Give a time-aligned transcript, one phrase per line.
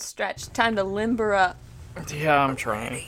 [0.00, 0.50] old stretch.
[0.52, 1.56] Time to limber up.
[2.12, 3.02] Yeah, I'm trying.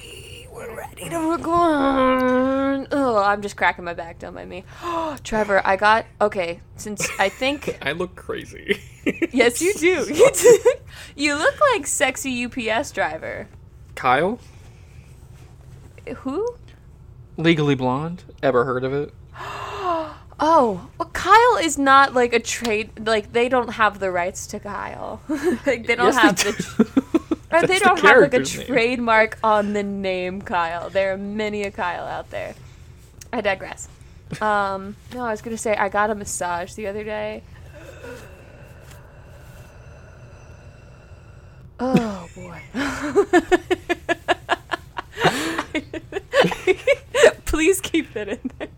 [0.53, 2.89] We're ready to record.
[2.93, 4.19] Oh, I'm just cracking my back.
[4.19, 4.65] Don't mind me.
[4.83, 6.61] Oh, Trevor, I got okay.
[6.77, 8.79] Since I think I look crazy.
[9.33, 10.07] yes, you do.
[10.15, 10.75] You do.
[11.17, 13.49] You look like sexy UPS driver.
[13.95, 14.39] Kyle,
[16.17, 16.57] Who?
[17.39, 18.25] Legally Blonde.
[18.43, 19.15] Ever heard of it?
[20.45, 22.91] Oh, well, Kyle is not like a trade.
[23.07, 25.21] Like they don't have the rights to Kyle.
[25.29, 26.63] like they don't Yes, have they the.
[26.63, 26.69] do.
[27.53, 28.67] Or they don't have like a name.
[28.67, 30.91] trademark on the name Kyle.
[30.91, 32.55] There are many a Kyle out there.
[33.33, 33.89] I digress.
[34.41, 37.43] Um, no, I was gonna say I got a massage the other day.
[41.79, 42.63] Oh boy.
[47.47, 48.69] Please keep that in there.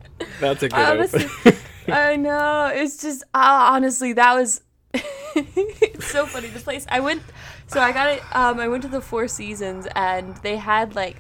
[0.40, 1.54] That's a good Honestly, open.
[1.88, 2.70] I know.
[2.72, 4.62] It's just uh, honestly that was
[4.94, 6.48] it's so funny.
[6.48, 7.22] The place I went,
[7.66, 8.22] so I got it.
[8.34, 11.16] Um, I went to the Four Seasons and they had like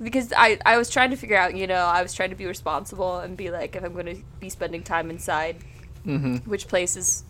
[0.00, 1.56] because I I was trying to figure out.
[1.56, 4.22] You know, I was trying to be responsible and be like, if I'm going to
[4.40, 5.56] be spending time inside,
[6.06, 6.36] mm-hmm.
[6.48, 7.24] which place is,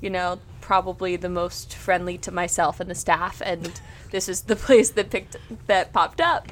[0.00, 3.42] you know, probably the most friendly to myself and the staff.
[3.44, 3.80] And
[4.10, 5.36] this is the place that picked
[5.66, 6.48] that popped up.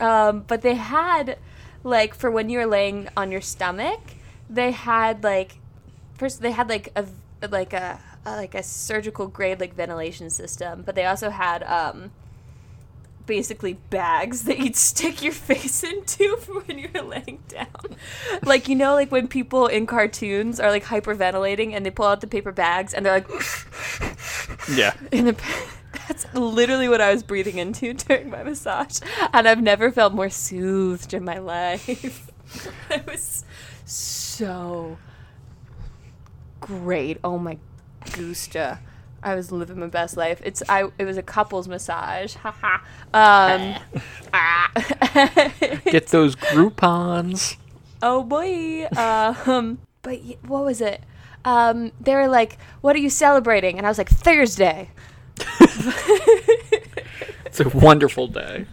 [0.00, 1.38] Um, but they had
[1.82, 4.00] like for when you're laying on your stomach,
[4.50, 5.58] they had like
[6.14, 7.06] first they had like a
[7.50, 12.10] like a, a like a surgical grade like ventilation system, but they also had um
[13.26, 17.96] basically bags that you'd stick your face into for when you were laying down.
[18.42, 22.22] like you know like when people in cartoons are like hyperventilating and they pull out
[22.22, 23.28] the paper bags and they're like
[24.74, 24.94] Yeah.
[25.12, 25.36] in the
[26.06, 29.00] that's literally what I was breathing into during my massage,
[29.32, 32.30] and I've never felt more soothed in my life.
[32.90, 33.44] it was
[34.38, 34.98] so
[36.60, 37.18] great.
[37.24, 37.58] Oh my
[38.04, 38.78] goosta.
[39.20, 40.40] I was living my best life.
[40.44, 40.90] It's I.
[40.96, 42.34] It was a couples massage.
[42.34, 42.76] Haha.
[43.12, 43.74] um.
[44.32, 44.70] ah.
[45.86, 47.56] Get those Groupons.
[48.00, 48.86] oh boy.
[48.96, 49.78] Um.
[50.02, 51.02] But y- what was it?
[51.44, 51.90] Um.
[52.00, 54.90] They were like, "What are you celebrating?" And I was like, "Thursday."
[57.46, 58.66] It's a wonderful day.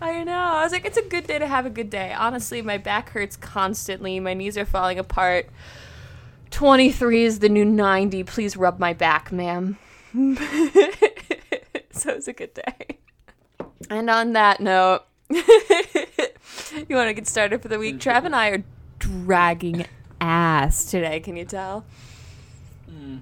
[0.00, 0.32] I know.
[0.32, 2.12] I was like, it's a good day to have a good day.
[2.12, 4.20] Honestly, my back hurts constantly.
[4.20, 5.48] My knees are falling apart.
[6.50, 8.24] 23 is the new 90.
[8.24, 9.76] Please rub my back, ma'am.
[11.90, 12.98] so it's a good day.
[13.90, 15.40] And on that note, you
[16.90, 17.98] want to get started for the week?
[17.98, 18.64] Trav and I are
[18.98, 19.86] dragging
[20.20, 21.20] ass today.
[21.20, 21.84] Can you tell?
[22.88, 23.18] Hmm.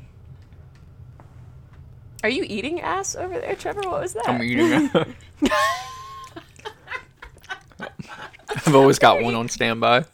[2.22, 3.82] Are you eating ass over there, Trevor?
[3.82, 4.28] What was that?
[4.28, 5.08] I'm eating it.
[7.78, 10.04] I've always got one on standby.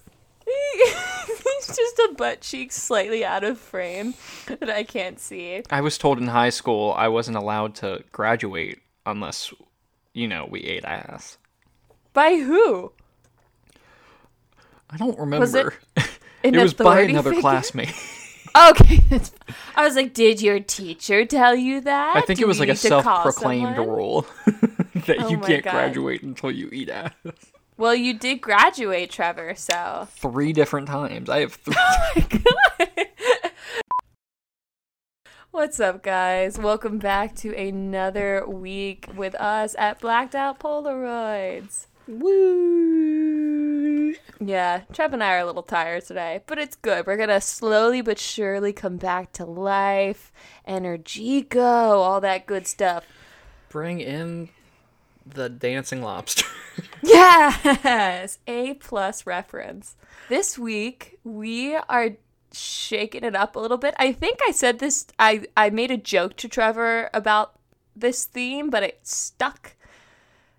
[0.47, 4.15] He's just a butt cheek slightly out of frame
[4.47, 5.63] that I can't see.
[5.71, 9.53] I was told in high school I wasn't allowed to graduate unless,
[10.13, 11.39] you know, we ate ass.
[12.13, 12.93] By who?
[14.91, 15.41] I don't remember.
[15.41, 15.67] Was it
[16.43, 17.41] it was by another figure?
[17.41, 17.95] classmate.
[18.55, 19.01] Okay,
[19.77, 22.17] I was like, did your teacher tell you that?
[22.17, 24.27] I think Do it was like a need to call self-proclaimed rule
[25.07, 25.71] that Oh you can't God.
[25.71, 27.13] graduate until you eat ass.
[27.83, 29.57] Well, you did graduate, Trevor.
[29.57, 31.29] So Three different times.
[31.29, 31.75] I have three.
[32.81, 32.87] Oh
[35.51, 36.61] What's up, guys?
[36.61, 41.87] Welcome back to another week with us at Blacked Out Polaroids.
[42.07, 44.15] Woo!
[44.39, 47.05] Yeah, Trev and I are a little tired today, but it's good.
[47.05, 50.31] We're gonna slowly but surely come back to life,
[50.65, 53.05] energy go, all that good stuff.
[53.71, 54.51] Bring in
[55.27, 56.47] the dancing lobster.
[57.03, 59.97] Yes, A plus reference.
[60.29, 62.11] This week we are
[62.53, 63.95] shaking it up a little bit.
[63.99, 65.07] I think I said this.
[65.19, 67.59] I I made a joke to Trevor about
[67.97, 69.75] this theme, but it stuck.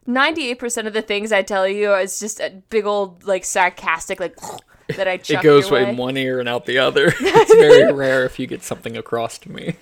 [0.06, 4.20] Ninety-eight percent of the things I tell you is just a big old like sarcastic
[4.20, 4.36] like
[4.98, 5.14] that I.
[5.14, 7.08] it goes in one ear and out the other.
[7.20, 9.78] it's very rare if you get something across to me.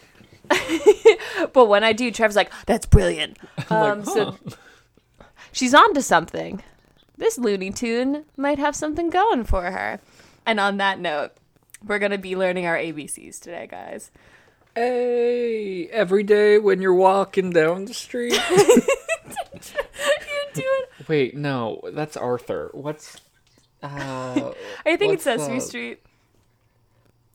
[1.54, 3.38] But when I do, Trevor's like, "That's brilliant."
[3.70, 4.38] Um, like, So
[5.52, 6.64] she's on to something.
[7.18, 10.00] This Looney Tune might have something going for her.
[10.46, 11.32] And on that note,
[11.86, 14.12] we're gonna be learning our ABCs today, guys.
[14.76, 18.40] Hey, every day when you're walking down the street.
[18.52, 18.68] You're
[20.54, 20.84] doing.
[21.08, 22.70] Wait, no, that's Arthur.
[22.74, 23.18] What's
[23.84, 24.52] uh
[24.86, 25.66] I think What's it's Sesame that?
[25.66, 26.00] Street.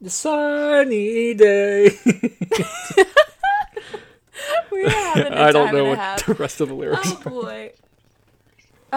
[0.01, 1.91] the sunny day?
[4.71, 7.13] We're having a I don't know and what the rest of the lyrics.
[7.13, 7.73] Oh boy.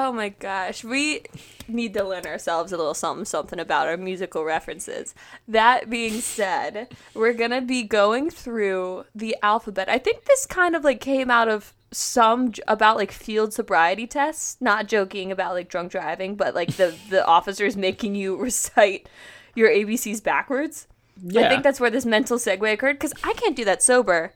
[0.01, 0.81] Oh my gosh.
[0.81, 1.23] We
[1.67, 5.13] need to learn ourselves a little something something about our musical references.
[5.45, 9.89] That being said, we're going to be going through the alphabet.
[9.89, 14.07] I think this kind of like came out of some j- about like field sobriety
[14.07, 19.09] tests, not joking about like drunk driving, but like the the officers making you recite
[19.53, 20.87] your ABCs backwards.
[21.21, 21.41] Yeah.
[21.41, 24.33] I think that's where this mental segue occurred because I can't do that sober.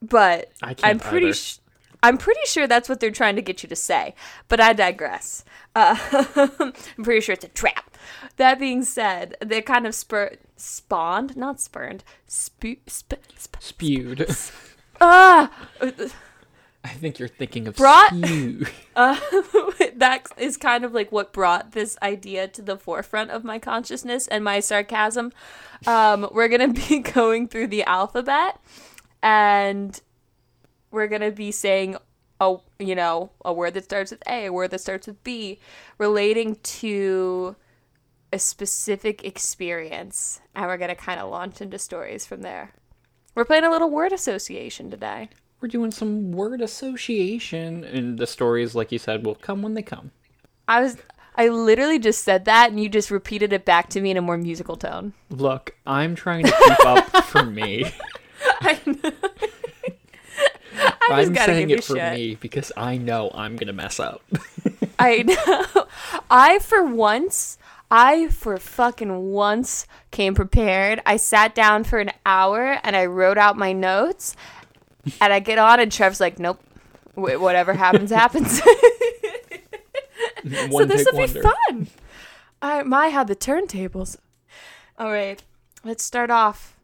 [0.00, 1.58] But I I'm pretty sh-
[2.02, 4.14] I'm pretty sure that's what they're trying to get you to say.
[4.48, 5.44] But I digress.
[5.74, 5.96] Uh,
[6.58, 7.96] I'm pretty sure it's a trap.
[8.36, 14.26] That being said, they kind of spur spawned, not spurned, spu- sp- sp- spewed.
[15.00, 15.50] ah,
[16.84, 18.66] I think you're thinking of Brought- spew.
[18.96, 19.18] uh,
[19.94, 24.26] that is kind of like what brought this idea to the forefront of my consciousness
[24.26, 25.32] and my sarcasm.
[25.86, 28.58] Um, we're gonna be going through the alphabet,
[29.22, 30.00] and
[30.92, 31.96] we're gonna be saying
[32.40, 35.58] a you know a word that starts with A, a word that starts with B,
[35.98, 37.56] relating to
[38.32, 42.72] a specific experience, and we're gonna kind of launch into stories from there.
[43.34, 45.30] We're playing a little word association today.
[45.60, 49.82] We're doing some word association, and the stories, like you said, will come when they
[49.82, 50.10] come.
[50.68, 50.96] I was
[51.34, 54.22] I literally just said that and you just repeated it back to me in a
[54.22, 55.14] more musical tone.
[55.30, 57.90] Look, I'm trying to keep up for me.
[58.60, 59.12] I know.
[61.10, 62.12] I gotta saying give it for shit.
[62.14, 64.22] me because I know I'm gonna mess up.
[64.98, 65.22] I
[65.74, 65.86] know.
[66.30, 67.58] I for once
[67.90, 71.02] I for fucking once came prepared.
[71.04, 74.34] I sat down for an hour and I wrote out my notes
[75.20, 76.62] and I get on and Trev's like, "Nope.
[77.14, 78.70] Wh- whatever happens happens." so
[80.84, 81.88] this will be fun.
[82.62, 84.16] I my how the turntables.
[84.98, 85.42] All right,
[85.84, 86.76] let's start off.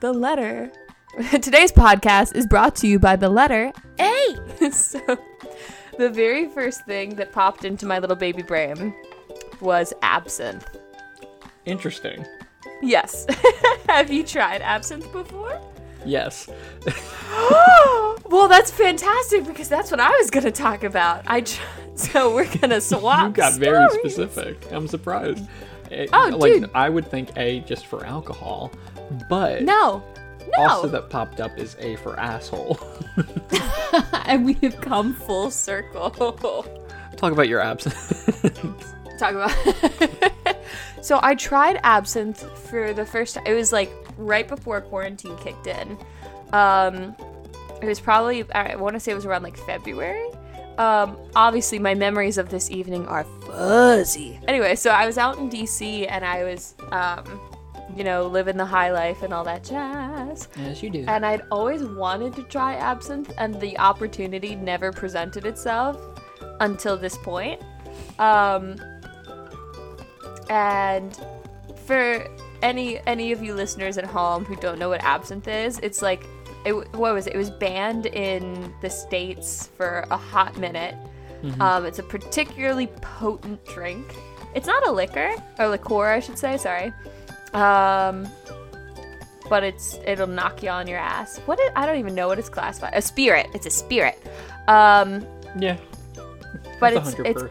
[0.00, 0.72] The letter.
[1.30, 4.36] Today's podcast is brought to you by the letter A.
[4.72, 4.98] so,
[5.96, 8.92] the very first thing that popped into my little baby brain
[9.60, 10.66] was absinthe.
[11.66, 12.26] Interesting.
[12.82, 13.26] Yes.
[13.88, 15.60] Have you tried absinthe before?
[16.04, 16.48] Yes.
[18.26, 21.22] well, that's fantastic because that's what I was going to talk about.
[21.28, 21.62] I tr-
[21.94, 23.28] so we're going to swap.
[23.28, 24.66] You got very specific.
[24.72, 25.46] I'm surprised.
[25.92, 26.70] Eh, Oh, like, dude.
[26.74, 28.72] I would think A just for alcohol,
[29.30, 30.02] but No.
[30.56, 30.68] No.
[30.68, 32.78] also that popped up is A for asshole.
[34.26, 36.10] and we have come full circle.
[37.16, 38.32] Talk about your absence.
[39.18, 40.56] Talk about.
[41.00, 43.44] so I tried absinthe for the first time.
[43.46, 45.96] It was like right before quarantine kicked in.
[46.52, 47.14] Um,
[47.80, 50.28] it was probably I want to say it was around like February.
[50.78, 54.40] Um, obviously my memories of this evening are fuzzy.
[54.48, 57.40] Anyway, so I was out in DC and I was, um,
[57.96, 60.48] you know, living the high life and all that jazz.
[60.56, 61.04] Yes, you do.
[61.06, 66.00] And I'd always wanted to try absinthe, and the opportunity never presented itself
[66.60, 67.62] until this point.
[68.18, 68.76] Um,
[70.48, 71.18] and
[71.86, 72.26] for
[72.62, 76.24] any any of you listeners at home who don't know what absinthe is, it's like
[76.64, 77.34] it what was it?
[77.34, 80.94] It was banned in the states for a hot minute.
[81.60, 84.16] Um, it's a particularly potent drink.
[84.54, 86.56] It's not a liquor or liqueur, I should say.
[86.56, 86.90] Sorry.
[87.54, 88.28] Um,
[89.48, 91.38] but it's it'll knock you on your ass.
[91.46, 92.92] What is, I don't even know what it's classified.
[92.94, 93.48] A spirit.
[93.54, 94.18] It's a spirit.
[94.68, 95.26] Um,
[95.58, 95.76] yeah.
[96.80, 97.42] but it's it's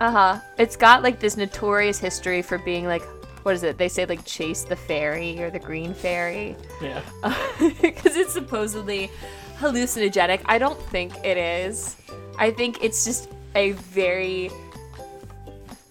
[0.00, 0.40] uh huh.
[0.58, 3.02] It's got like this notorious history for being like
[3.44, 3.78] what is it?
[3.78, 7.00] They say like chase the fairy or the green fairy yeah.
[7.80, 9.10] because it's supposedly
[9.58, 10.42] hallucinogenic.
[10.44, 11.96] I don't think it is.
[12.38, 14.50] I think it's just a very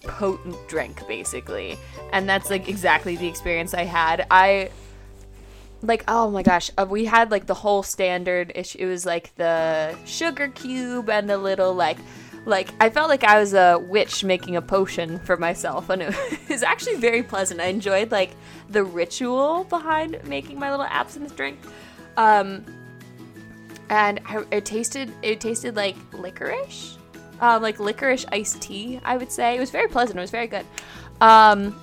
[0.02, 1.78] potent drink basically.
[2.12, 4.26] And that's like exactly the experience I had.
[4.30, 4.70] I
[5.82, 8.78] like oh my gosh, uh, we had like the whole standard issue.
[8.80, 11.98] It was like the sugar cube and the little like
[12.44, 16.14] like I felt like I was a witch making a potion for myself and it
[16.48, 17.60] was actually very pleasant.
[17.60, 18.30] I enjoyed like
[18.68, 21.58] the ritual behind making my little absinthe drink.
[22.16, 22.64] Um
[23.90, 26.97] and I, it tasted it tasted like licorice.
[27.40, 29.56] Um, like licorice iced tea, I would say.
[29.56, 30.18] It was very pleasant.
[30.18, 30.66] It was very good.
[31.20, 31.78] Um,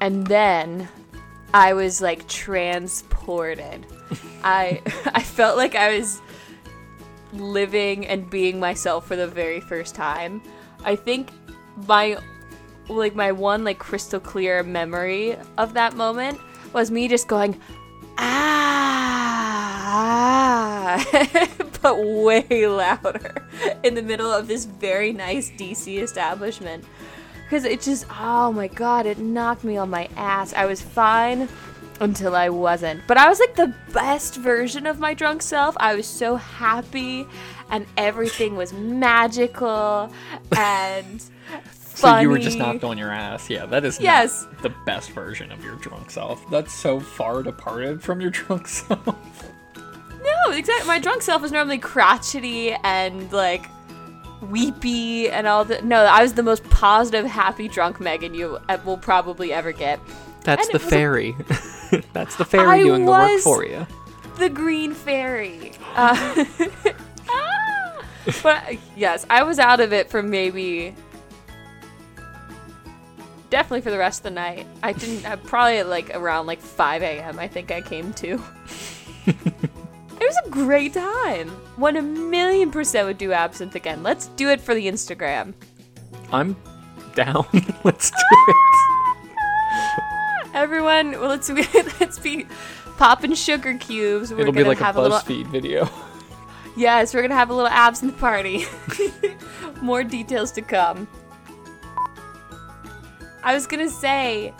[0.00, 0.88] and then
[1.54, 3.86] I was like transported.
[4.44, 6.20] I I felt like I was
[7.32, 10.42] living and being myself for the very first time.
[10.84, 11.30] I think
[11.86, 12.18] my
[12.88, 16.38] like my one like crystal clear memory of that moment
[16.72, 17.58] was me just going
[18.18, 19.86] ah,
[21.82, 23.46] but way louder
[23.82, 26.84] in the middle of this very nice DC establishment.
[27.44, 30.54] Because it just oh my god it knocked me on my ass.
[30.54, 31.48] I was fine
[32.00, 33.02] until i wasn't.
[33.06, 35.76] But i was like the best version of my drunk self.
[35.78, 37.26] I was so happy
[37.70, 40.12] and everything was magical
[40.56, 41.24] and
[41.94, 43.48] So you were just knocked on your ass.
[43.50, 44.46] Yeah, that is Yes.
[44.52, 46.48] not the best version of your drunk self.
[46.50, 49.04] That's so far departed from your drunk self.
[49.06, 49.16] no
[50.46, 50.86] No, exactly.
[50.88, 53.66] My drunk self is normally crotchety and like
[54.40, 55.80] weepy and all the.
[55.82, 60.00] No, I was the most positive, happy drunk Megan you uh, will probably ever get.
[60.44, 61.36] That's And the it was a- fairy.
[62.12, 63.86] That's the fairy I doing the work for you.
[64.38, 65.72] The Green Fairy.
[65.94, 66.44] Uh,
[67.28, 68.04] ah!
[68.42, 70.94] but yes, I was out of it for maybe.
[73.52, 74.66] Definitely for the rest of the night.
[74.82, 75.26] I didn't.
[75.26, 77.38] Uh, probably like around like 5 a.m.
[77.38, 78.42] I think I came to.
[79.26, 81.48] It was a great time.
[81.74, 84.04] One a million percent would do absinthe again.
[84.04, 85.52] Let's do it for the Instagram.
[86.30, 86.56] I'm
[87.16, 87.44] down.
[87.84, 88.16] Let's do
[88.48, 88.56] it.
[90.54, 91.66] Everyone, well, let's be,
[91.98, 92.46] let's be
[92.98, 94.32] popping sugar cubes.
[94.32, 95.18] We're It'll be like a have a little.
[95.18, 95.88] BuzzFeed video.
[96.76, 98.66] Yes, we're gonna have a little absinthe party.
[99.82, 101.08] More details to come.
[103.42, 104.52] I was gonna say,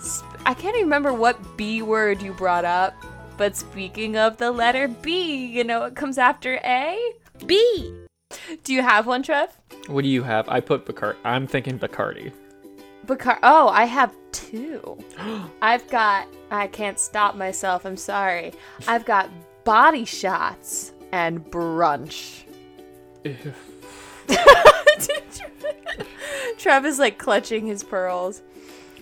[0.00, 2.94] sp- I can't even remember what B word you brought up,
[3.36, 6.98] but speaking of the letter B, you know what comes after A?
[7.46, 7.94] B.
[8.64, 9.56] Do you have one, Trev?
[9.86, 10.48] What do you have?
[10.48, 11.16] I put Bacardi.
[11.24, 12.32] I'm thinking Bacardi.
[13.06, 13.38] Bacardi.
[13.42, 14.98] oh, I have two.
[15.62, 16.28] I've got.
[16.50, 17.84] I can't stop myself.
[17.84, 18.52] I'm sorry.
[18.86, 19.30] I've got
[19.64, 22.42] body shots and brunch.
[23.24, 23.54] Trev
[26.84, 28.42] is like clutching his pearls.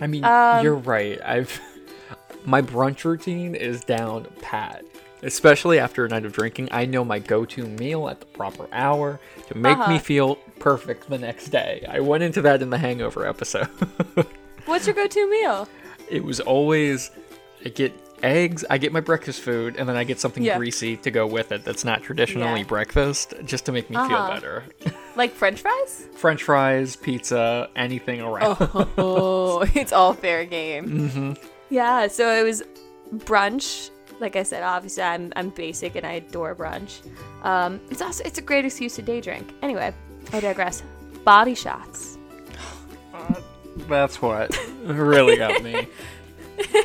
[0.01, 1.19] I mean, Um, you're right.
[1.23, 1.59] I've
[2.45, 4.85] my brunch routine is down pat.
[5.21, 9.19] Especially after a night of drinking, I know my go-to meal at the proper hour
[9.49, 9.91] to make Uh-huh.
[9.91, 11.85] me feel perfect the next day.
[11.89, 13.65] I went into that in the Hangover episode.
[14.65, 15.67] What's your go-to meal?
[16.09, 17.11] it was always
[17.65, 17.93] I get
[18.23, 20.57] eggs, I get my breakfast food, and then I get something Yeah.
[20.57, 22.65] greasy to go with it that's not traditionally Yeah.
[22.65, 24.33] breakfast, just to make me feel Uh-huh.
[24.33, 24.63] better.
[25.19, 26.07] Like French fries?
[26.15, 28.55] French fries, pizza, anything around.
[28.97, 31.09] Oh, it's all fair game.
[31.09, 31.33] Mm-hmm.
[31.69, 32.63] Yeah, so it was
[33.13, 33.89] brunch.
[34.21, 37.05] Like I said, obviously I'm I'm basic and I adore brunch.
[37.43, 39.53] Um, it's also it's a great excuse to day drink.
[39.61, 39.93] Anyway,
[40.31, 40.83] I digress.
[41.25, 42.17] Body shots.
[43.89, 45.85] That's what really got me.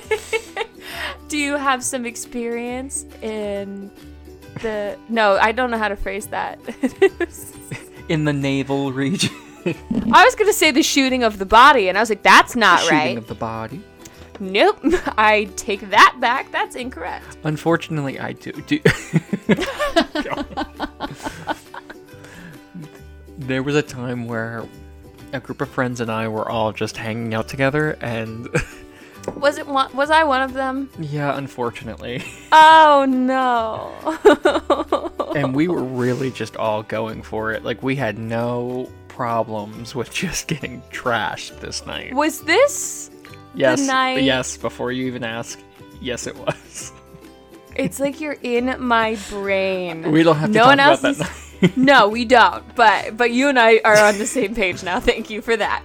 [1.29, 3.93] Do you have some experience in
[4.61, 4.99] the?
[5.09, 6.59] No, I don't know how to phrase that.
[8.09, 9.35] In the navel region,
[9.67, 12.81] I was gonna say the shooting of the body, and I was like, that's not
[12.81, 13.05] shooting right.
[13.05, 13.81] Shooting of the body.
[14.41, 14.79] Nope,
[15.17, 16.51] I take that back.
[16.53, 17.39] That's incorrect.
[17.45, 18.53] Unfortunately, I do.
[18.53, 18.81] do.
[23.39, 24.67] there was a time where
[25.33, 28.49] a group of friends and I were all just hanging out together, and
[29.37, 29.95] Was it one?
[29.97, 30.91] Was I one of them?
[30.99, 32.25] yeah, unfortunately.
[32.53, 33.91] Oh no.
[35.37, 37.65] and we were really just all going for it.
[37.65, 42.15] Like we had no problems with just getting trashed this night.
[42.15, 43.11] was this?
[43.55, 44.57] Yes, night- yes.
[44.57, 45.59] Before you even ask,
[46.01, 46.93] yes, it was.
[47.77, 50.13] It's like you're in my brain.
[50.13, 51.11] We don't have to no talk one about else that.
[51.11, 51.31] is- night.
[51.77, 52.63] no, we don't.
[52.77, 55.01] But but you and I are on the same page now.
[55.01, 55.83] Thank you for that.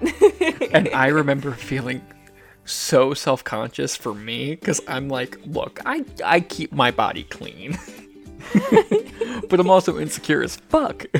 [0.71, 2.01] and I remember feeling
[2.69, 7.77] so self-conscious for me because I'm like, look, I I keep my body clean,
[9.49, 11.05] but I'm also insecure as fuck.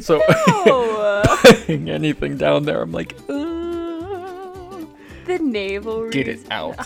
[0.00, 0.20] So
[1.42, 4.84] putting anything down there, I'm like, uh,
[5.26, 6.76] the navel get it out,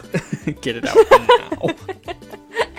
[0.63, 1.75] get it out now.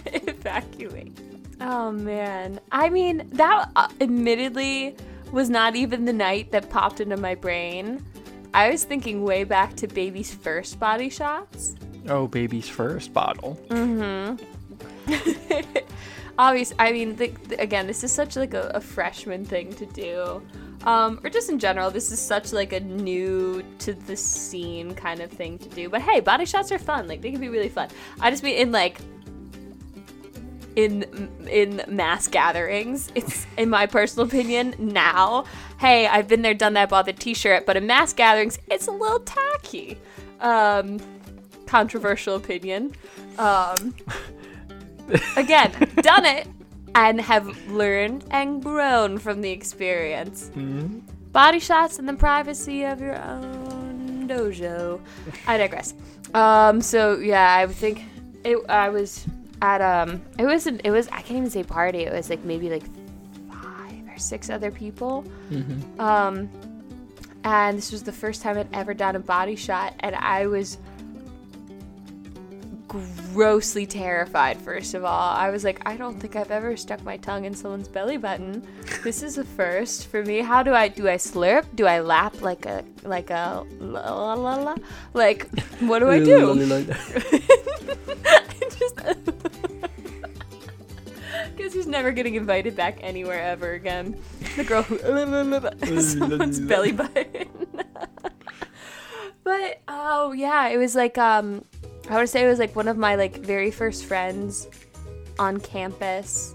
[0.05, 1.15] evacuate.
[1.62, 2.60] Oh man.
[2.72, 4.95] I mean, that uh, admittedly
[5.31, 8.03] was not even the night that popped into my brain.
[8.56, 11.76] I was thinking way back to baby's first body shots.
[12.08, 13.60] Oh, baby's first bottle.
[13.68, 14.42] Mm-hmm.
[16.40, 16.74] Obvious.
[16.80, 20.42] I mean, the, the- again, this is such like a, a freshman thing to do,
[20.86, 21.92] um, or just in general.
[21.92, 25.90] This is such like a new to the scene kind of thing to do.
[25.90, 27.08] But hey, body shots are fun.
[27.10, 27.90] Like they can be really fun.
[28.22, 29.00] I just mean in like
[30.75, 33.12] in in mass gatherings.
[33.15, 35.46] It's in my personal opinion now.
[35.79, 37.65] Hey, I've been there, done that, bought the T-shirt.
[37.65, 39.98] But in mass gatherings, it's a little tacky.
[40.39, 41.00] Um,
[41.65, 42.94] controversial opinion.
[43.38, 43.96] Um,
[45.38, 46.48] again, done it
[46.96, 50.51] and have learned and grown from the experience.
[51.32, 55.01] Body shots in the privacy of your own dojo.
[55.48, 55.94] I digress.
[56.34, 58.03] Um, so yeah, I would think
[58.44, 58.58] it.
[58.70, 59.25] I was
[59.62, 60.22] at um.
[60.38, 62.00] It was an, it was I can't even say party.
[62.00, 62.84] It was like maybe like
[63.50, 65.26] five or six other people.
[66.00, 66.50] Um,
[67.44, 70.78] and this was the first time I'd ever done a body shot, and I was
[73.34, 77.18] grossly terrified first of all i was like i don't think i've ever stuck my
[77.18, 78.66] tongue in someone's belly button
[79.04, 82.42] this is a first for me how do i do i slurp do i lap
[82.42, 84.76] like a like a la la la la
[85.14, 85.50] like
[85.82, 86.54] what do i do
[91.56, 94.18] because he's never getting invited back anywhere ever again.
[94.56, 94.98] The girl who
[96.02, 97.48] someone's belly button.
[99.44, 101.64] but oh yeah, it was like um,
[102.10, 104.68] I would say it was like one of my like very first friends
[105.40, 106.54] on campus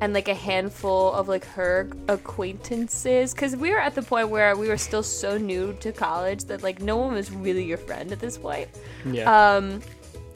[0.00, 4.56] and like a handful of like her acquaintances because we were at the point where
[4.56, 8.12] we were still so new to college that like no one was really your friend
[8.12, 8.68] at this point
[9.04, 9.56] Yeah.
[9.56, 9.80] um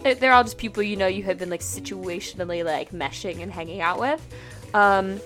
[0.03, 3.81] they're all just people you know you have been like situationally like meshing and hanging
[3.81, 4.27] out with.
[4.75, 5.21] Um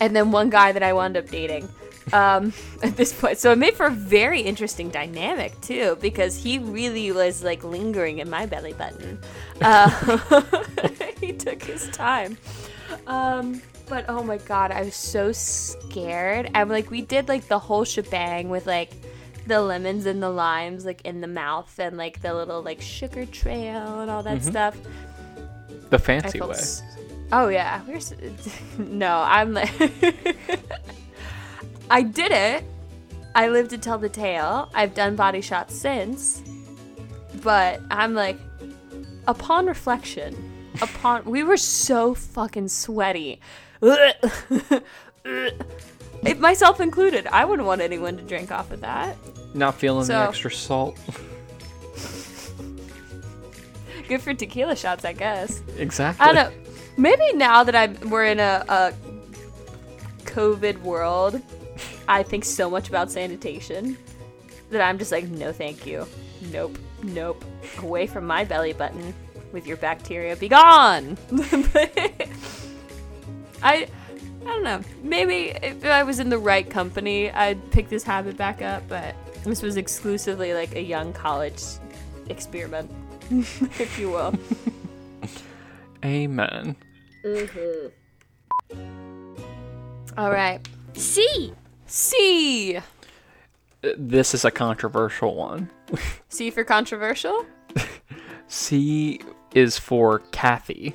[0.00, 1.68] and then one guy that i wound up dating
[2.12, 2.52] um
[2.82, 3.38] at this point.
[3.38, 8.18] So it made for a very interesting dynamic too because he really was like lingering
[8.18, 9.18] in my belly button.
[9.62, 9.90] Uh,
[11.20, 12.38] he took his time.
[13.06, 16.50] Um but oh my god i was so scared.
[16.54, 18.92] I'm like we did like the whole shebang with like
[19.46, 23.26] the lemons and the limes like in the mouth and like the little like sugar
[23.26, 24.50] trail and all that mm-hmm.
[24.50, 24.76] stuff.
[25.90, 26.56] The fancy felt way.
[26.56, 26.82] s-
[27.32, 27.82] oh yeah.
[27.86, 28.14] We're s-
[28.78, 29.72] no i'm like
[31.90, 32.64] i did it.
[33.34, 34.68] I live to tell the tale.
[34.74, 36.42] I've done body shots since
[37.42, 38.38] but i'm like
[39.26, 40.36] upon reflection
[40.82, 43.40] upon we were so fucking sweaty
[46.24, 49.16] It- myself included i wouldn't want anyone to drink off of that
[49.54, 50.96] Not feeling So- the extra salt.
[54.08, 56.26] good for tequila shots i guess exactly.
[56.26, 56.56] I don't know.
[56.96, 58.92] Maybe now that I'm we're in a, a
[60.24, 61.40] COVID world,
[62.08, 63.96] I think so much about sanitation
[64.70, 66.06] that I'm just like, no, thank you.
[66.52, 67.42] Nope, nope.
[67.78, 69.14] Away from my belly button
[69.52, 70.36] with your bacteria.
[70.36, 71.16] Be gone.
[73.62, 73.88] I,
[74.42, 74.80] I don't know.
[75.02, 78.82] Maybe if I was in the right company, I'd pick this habit back up.
[78.88, 81.62] But this was exclusively like a young college
[82.28, 82.90] experiment,
[83.30, 84.34] if you will.
[86.04, 86.76] Amen.
[87.24, 87.88] Mm-hmm.
[90.16, 90.66] All right.
[90.94, 91.52] C.
[91.86, 92.78] C.
[93.82, 95.70] This is a controversial one.
[96.28, 97.46] C for controversial?
[98.48, 99.20] C
[99.54, 100.94] is for Kathy.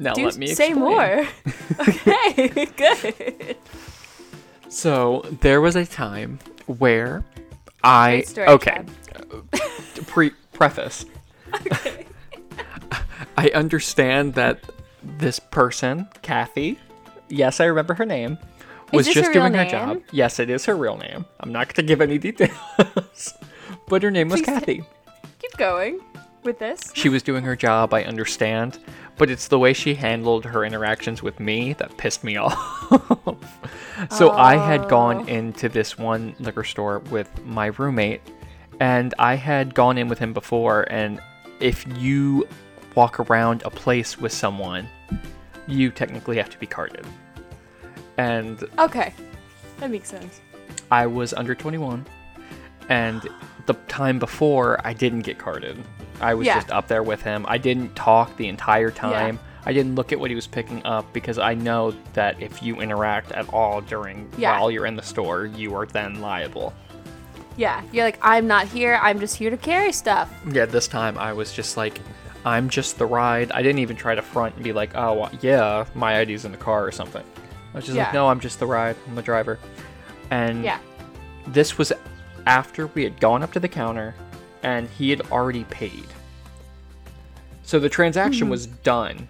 [0.00, 0.78] Now Do let me say explain.
[0.78, 1.26] more.
[1.88, 3.56] okay, good.
[4.68, 7.24] So there was a time where
[7.82, 8.82] I story okay.
[10.06, 11.04] Pre preface.
[11.54, 12.06] Okay.
[13.36, 14.60] I understand that
[15.02, 16.78] this person, Kathy,
[17.28, 18.38] yes, I remember her name,
[18.92, 19.70] was just her doing her name?
[19.70, 20.02] job.
[20.12, 21.24] Yes, it is her real name.
[21.40, 23.34] I'm not going to give any details,
[23.88, 24.84] but her name was Please Kathy.
[25.40, 26.00] Keep going
[26.44, 26.92] with this.
[26.94, 28.78] She was doing her job, I understand,
[29.16, 33.58] but it's the way she handled her interactions with me that pissed me off.
[34.10, 35.32] so I had gone oh.
[35.32, 38.20] into this one liquor store with my roommate,
[38.80, 41.20] and I had gone in with him before, and
[41.60, 42.46] if you
[42.94, 44.88] walk around a place with someone,
[45.66, 47.06] you technically have to be carded.
[48.18, 49.12] And Okay.
[49.78, 50.40] That makes sense.
[50.90, 52.06] I was under 21,
[52.88, 53.28] and
[53.66, 55.82] the time before, I didn't get carded.
[56.20, 56.54] I was Yeah.
[56.56, 57.44] just up there with him.
[57.48, 59.38] I didn't talk the entire time.
[59.66, 62.76] I didn't look at what he was picking up because I know that if you
[62.80, 64.58] interact at all during Yeah.
[64.58, 66.74] while you're in the store, you are then liable.
[67.56, 68.98] Yeah, you're like, I'm not here.
[69.02, 70.28] I'm just here to carry stuff.
[70.50, 72.00] Yeah, this time I was just like,
[72.44, 73.52] I'm just the ride.
[73.52, 76.58] I didn't even try to front and be like, oh, yeah, my ID's in the
[76.58, 77.22] car or something.
[77.72, 78.04] I was just Yeah.
[78.04, 78.96] like, no, I'm just the ride.
[79.08, 79.58] I'm the driver.
[80.30, 80.78] And Yeah.
[81.46, 81.90] this was
[82.46, 84.14] after we had gone up to the counter
[84.64, 86.06] and he had already paid.
[87.62, 88.82] So the transaction was mm-hmm.
[88.82, 89.28] done.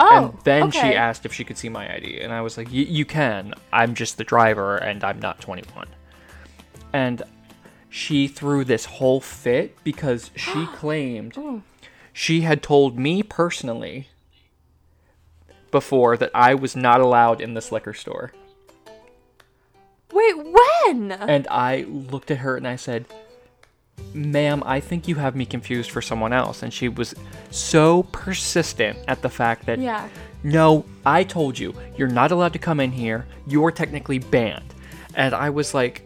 [0.00, 0.80] Oh, and then okay.
[0.80, 2.20] she asked if she could see my ID.
[2.20, 3.52] And I was like, "Y- you can.
[3.72, 5.88] I'm just the driver and I'm not 21.
[6.92, 7.22] And
[7.88, 11.62] she threw this whole fit because she claimed mm.
[12.12, 14.08] she had told me personally
[15.70, 18.32] before that I was not allowed in this liquor store.
[20.12, 21.12] Wait, when?
[21.12, 23.06] And I looked at her and I said,
[24.14, 26.62] Ma'am, I think you have me confused for someone else.
[26.62, 27.14] And she was
[27.50, 30.08] so persistent at the fact that, Yeah.
[30.42, 33.26] no, I told you, you're not allowed to come in here.
[33.46, 34.74] You're technically banned.
[35.14, 36.02] And I was like,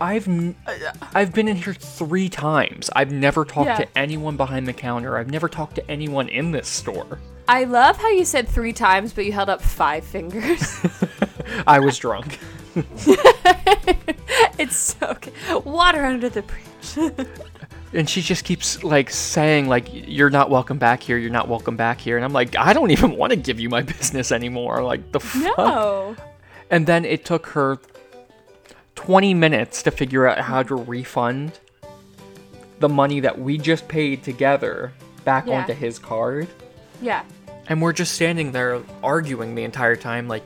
[0.00, 0.72] I've n- uh,
[1.14, 2.90] I've been in here three times.
[2.94, 3.76] I've never talked Yeah.
[3.76, 5.16] to anyone behind the counter.
[5.16, 7.20] I've never talked to anyone in this store.
[7.48, 10.80] I love how you said three times, but you held up five fingers.
[11.66, 12.38] I was drunk.
[14.58, 15.64] it's so good.
[15.64, 17.26] Water under the bridge.
[17.92, 21.76] and she just keeps like saying like you're not welcome back here you're not welcome
[21.76, 24.82] back here and i'm like i don't even want to give you my business anymore
[24.82, 26.16] like the fuck no.
[26.70, 27.78] and then it took her
[28.96, 31.58] 20 minutes to figure out how to refund
[32.80, 34.92] the money that we just paid together
[35.24, 35.60] back Yeah.
[35.60, 36.48] onto his card.
[37.00, 37.22] Yeah.
[37.68, 40.44] And we're just standing there arguing the entire time, like,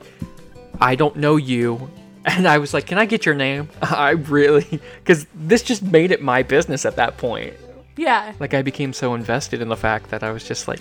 [0.79, 1.89] I don't know you.
[2.29, 3.69] And I was like, Can I get your name?
[3.81, 7.53] I really, because this just made it my business at that point.
[7.97, 8.33] Yeah.
[8.39, 10.79] Like, I became so invested in the fact that I was just like,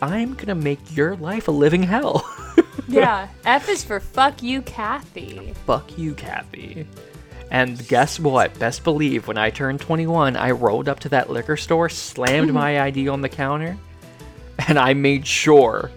[0.00, 2.24] I'm gonna make your life a living hell.
[2.88, 3.28] Yeah.
[3.44, 5.54] F is for fuck you, Kathy.
[5.64, 6.86] Fuck you, Kathy.
[7.50, 8.56] And guess what?
[8.58, 12.80] Best believe when I turned 21, I rolled up to that liquor store, slammed my
[12.86, 13.76] ID on the counter,
[14.66, 15.90] and I made sure.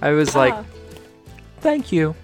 [0.00, 0.54] I was like,
[1.60, 2.14] thank you.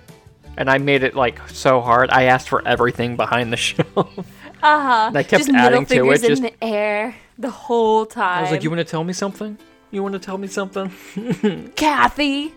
[0.56, 2.10] And I made it like so hard.
[2.10, 3.86] I asked for everything behind the shelf.
[3.96, 4.22] Uh
[4.62, 5.04] huh.
[5.08, 8.06] And I kept just middle adding to it, fingers in just- the air the whole
[8.06, 8.38] time.
[8.38, 9.58] I was like, you want to tell me something?
[9.90, 10.90] You want to tell me something?
[11.76, 12.52] Kathy.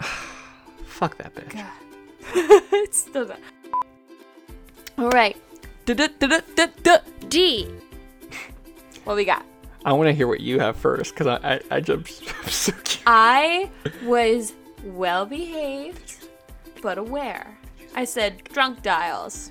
[0.86, 1.64] Fuck that bitch.
[2.34, 3.38] it's still not.
[4.98, 5.36] All right.
[7.28, 7.68] D.
[9.04, 9.44] What we got?
[9.84, 12.72] I want to hear what you have first because I, I, I just, I'm so
[12.72, 13.02] curious.
[13.06, 13.70] I
[14.02, 14.52] was
[14.84, 16.15] well behaved,
[16.86, 17.58] but aware.
[17.96, 19.50] I said drunk dials.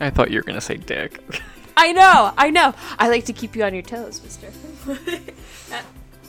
[0.00, 1.18] I thought you were going to say dick.
[1.78, 2.74] I know, I know.
[2.98, 4.52] I like to keep you on your toes, mister.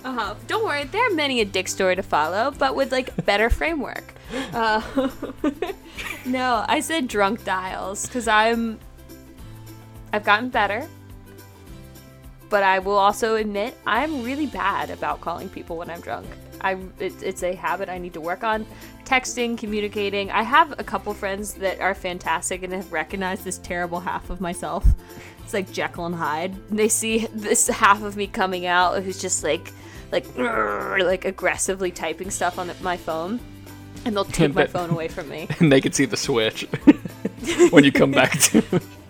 [0.05, 0.35] uh huh.
[0.47, 4.13] Don't worry, there are many a dick story to follow, but with like better framework.
[4.53, 4.81] Uh,
[6.25, 8.79] no, I said drunk dials because I'm.
[10.13, 10.87] I've gotten better,
[12.49, 16.27] but I will also admit I'm really bad about calling people when I'm drunk.
[16.61, 18.65] I it, it's a habit I need to work on.
[19.05, 20.31] Texting, communicating.
[20.31, 24.41] I have a couple friends that are fantastic and have recognized this terrible half of
[24.41, 24.85] myself.
[25.43, 26.55] It's like Jekyll and Hyde.
[26.69, 29.71] They see this half of me coming out who's just like,
[30.11, 33.39] like, like aggressively typing stuff on my phone,
[34.05, 35.47] and they'll take my But- phone away from me.
[35.59, 36.63] and they can see the switch
[37.69, 38.63] when you come back to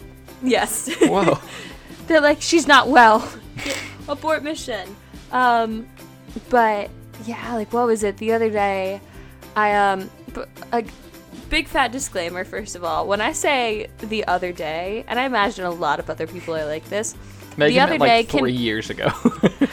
[0.43, 0.93] Yes.
[1.01, 1.39] Whoa.
[2.07, 3.27] They're like, she's not well.
[4.07, 4.95] Abort mission.
[5.31, 5.87] Um,
[6.49, 6.91] but
[7.25, 9.01] yeah, like what was it the other day?
[9.55, 10.83] I um, b- a
[11.49, 13.07] big fat disclaimer first of all.
[13.07, 16.65] When I say the other day, and I imagine a lot of other people are
[16.65, 17.15] like this.
[17.57, 19.07] Megan the other like day can three years ago.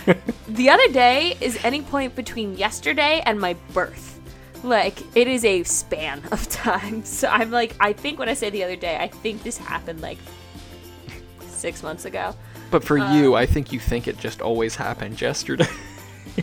[0.48, 4.20] the other day is any point between yesterday and my birth.
[4.62, 7.04] Like it is a span of time.
[7.04, 10.00] So I'm like, I think when I say the other day, I think this happened
[10.00, 10.18] like
[11.48, 12.34] six months ago.
[12.70, 15.66] but for Uh, you, I think you think it just always happened yesterday.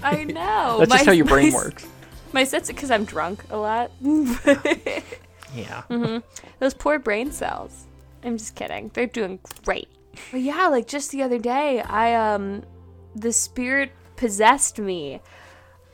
[0.03, 0.77] I know.
[0.79, 1.87] That's just My- how your brain my- works.
[2.31, 3.91] My sense because I'm drunk a lot.
[5.55, 5.81] Yeah.
[5.89, 6.17] Mm-hmm.
[6.59, 7.85] Those poor brain cells.
[8.23, 8.91] I'm just kidding.
[8.93, 9.87] They're doing great.
[10.31, 12.61] But yeah, like just the other day, I um
[13.15, 15.21] the spirit possessed me.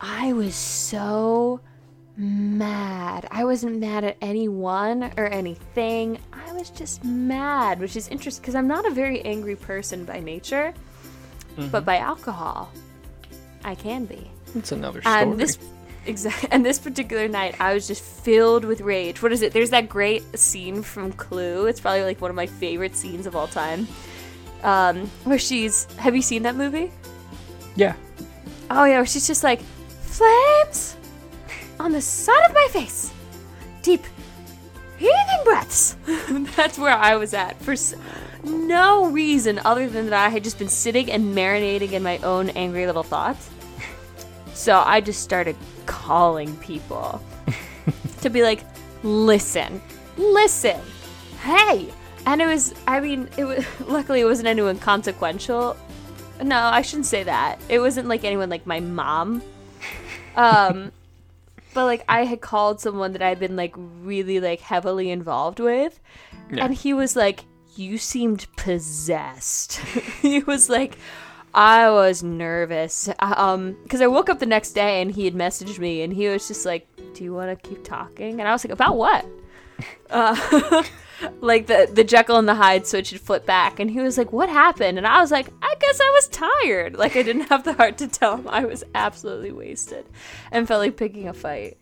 [0.01, 1.61] I was so
[2.17, 3.27] mad.
[3.31, 6.19] I wasn't mad at anyone or anything.
[6.33, 10.19] I was just mad, which is interesting because I'm not a very angry person by
[10.19, 10.73] nature,
[11.71, 12.71] but by alcohol,
[13.65, 14.29] I can be.
[14.55, 15.15] It's another story.
[15.15, 15.57] And this
[16.05, 19.21] exact and this particular night I was just filled with rage.
[19.21, 19.51] What is it?
[19.53, 21.65] There's that great scene from Clue.
[21.65, 23.87] It's probably like one of my favorite scenes of all time.
[24.63, 26.91] Um, where she's have you seen that movie?
[27.75, 27.95] yeah.
[28.71, 30.95] Oh yeah, where she's just like flames
[31.79, 33.11] on the side of my face.
[33.81, 34.03] Deep
[34.97, 35.97] heaving breaths.
[36.55, 37.95] That's where I was at for s-
[38.43, 42.49] no reason other than that I had just been sitting and marinating in my own
[42.51, 43.49] angry little thoughts.
[44.55, 47.21] So I just started calling people
[48.21, 48.63] to be like,
[49.03, 49.81] listen,
[50.17, 50.79] listen,
[51.43, 51.89] hey.
[52.25, 55.77] And it was, I mean, it was, luckily it wasn't anyone consequential.
[56.41, 57.59] No, I shouldn't say that.
[57.69, 59.43] It wasn't like anyone like my mom.
[60.35, 60.91] Um,
[61.73, 65.99] but like I had called someone that I'd been like really like heavily involved with,
[66.51, 66.65] Yeah.
[66.65, 67.43] and he was like,
[67.75, 69.77] "You seemed possessed."
[70.21, 70.97] he was like,
[71.55, 75.79] "I was nervous." Um, because I woke up the next day and he had messaged
[75.79, 78.63] me, and he was just like, "Do you want to keep talking?" And I was
[78.63, 79.25] like, "About what?"
[80.09, 80.83] Uh,
[81.41, 84.31] like the the Jekyll and the Hyde switch had flipped back, and he was like,
[84.31, 87.63] "What happened?" And I was like, "I guess I was tired." Like I didn't have
[87.63, 90.05] the heart to tell him I was absolutely wasted,
[90.51, 91.77] and felt like picking a fight.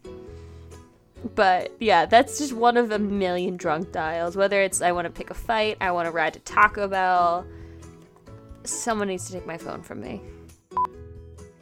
[1.36, 4.36] But yeah, that's just one of a million drunk dials.
[4.36, 7.46] Whether it's I want to pick a fight, I want to ride to Taco Bell.
[8.64, 10.22] Someone needs to take my phone from me.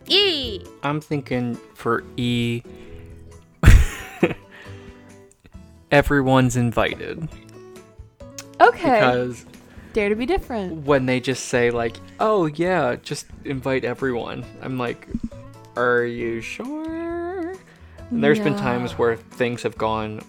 [0.08, 0.64] E.
[0.84, 2.62] I'm thinking for E.
[5.92, 7.28] Everyone's invited
[8.62, 8.84] Okay.
[9.00, 9.46] because
[9.94, 10.86] Dare to be different.
[10.86, 15.08] when they just say like, "Oh yeah, just invite everyone," I'm like,
[15.76, 17.54] "Are you sure?"
[18.10, 20.22] And there's been times where things have gone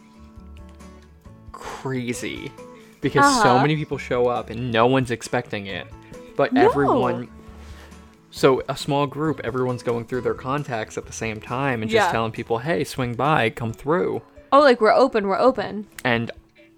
[1.52, 2.50] crazy
[3.00, 3.62] because so Uh-huh.
[3.62, 5.86] many people show up and no one's expecting it,
[6.36, 6.64] but No.
[6.68, 7.28] everyone
[8.34, 12.06] So a small group, everyone's going through their contacts at the same time and just
[12.06, 12.12] Yeah.
[12.12, 15.86] telling people, "Hey, swing by, come through." Oh, like we're open, we're open.
[16.02, 16.30] And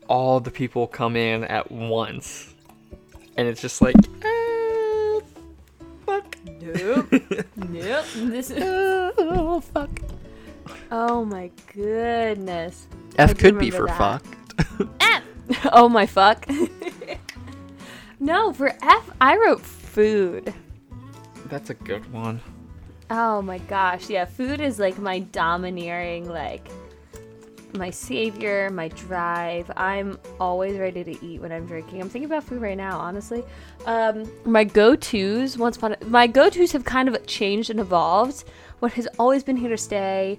[0.09, 2.55] all the people come in at once.
[3.37, 5.21] And it's just like, eh,
[6.05, 6.37] fuck.
[6.61, 7.12] Nope.
[7.57, 8.05] nope.
[8.17, 8.62] This is.
[8.62, 9.90] Oh, fuck.
[10.90, 12.88] Oh my goodness.
[13.17, 14.23] f could be remember for that.
[14.23, 15.67] fucked.
[15.73, 16.47] oh my fuck.
[18.25, 20.55] no, for F, I wrote food.
[21.47, 22.41] That's a good one.
[23.11, 24.09] Oh my gosh.
[24.09, 26.67] Yeah, food is like my domineering, like,
[27.75, 29.71] my savior, my drive.
[29.77, 32.01] I'm always ready to eat when I'm drinking.
[32.01, 33.45] I'm thinking about food right now, honestly.
[33.85, 37.79] Um, my go tos, once upon a, my go tos have kind of changed and
[37.79, 38.45] evolved.
[38.79, 40.39] What has always been here to stay.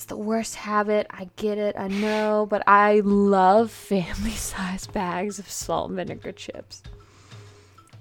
[0.00, 1.06] It's the worst habit.
[1.10, 1.76] I get it.
[1.78, 6.82] I know, but I love family size bags of salt and vinegar chips.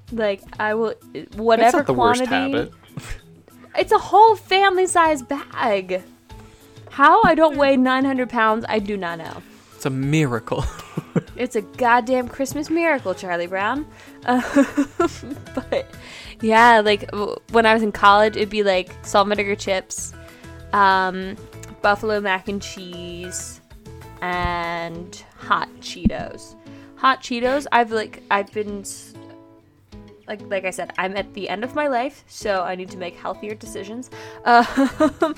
[0.09, 0.93] Like I will,
[1.35, 2.31] whatever That's not the quantity.
[2.31, 2.73] worst habit.
[3.77, 6.01] It's a whole family size bag.
[6.89, 9.43] How I don't weigh 900 pounds, I do not know.
[9.75, 10.63] It's a miracle.
[11.35, 13.85] It's a goddamn Christmas miracle, Charlie Brown.
[14.25, 14.41] Uh,
[15.53, 15.85] but
[16.39, 17.09] yeah, like
[17.51, 20.13] when I was in college, it'd be like salt and vinegar chips,
[20.71, 21.35] um,
[21.81, 23.61] buffalo mac and cheese,
[24.21, 26.55] and hot Cheetos.
[26.97, 28.83] Hot Cheetos, I've like I've been
[30.27, 32.97] like like I said, I'm at the end of my life, so I need to
[32.97, 34.09] make healthier decisions.
[34.45, 35.35] Um,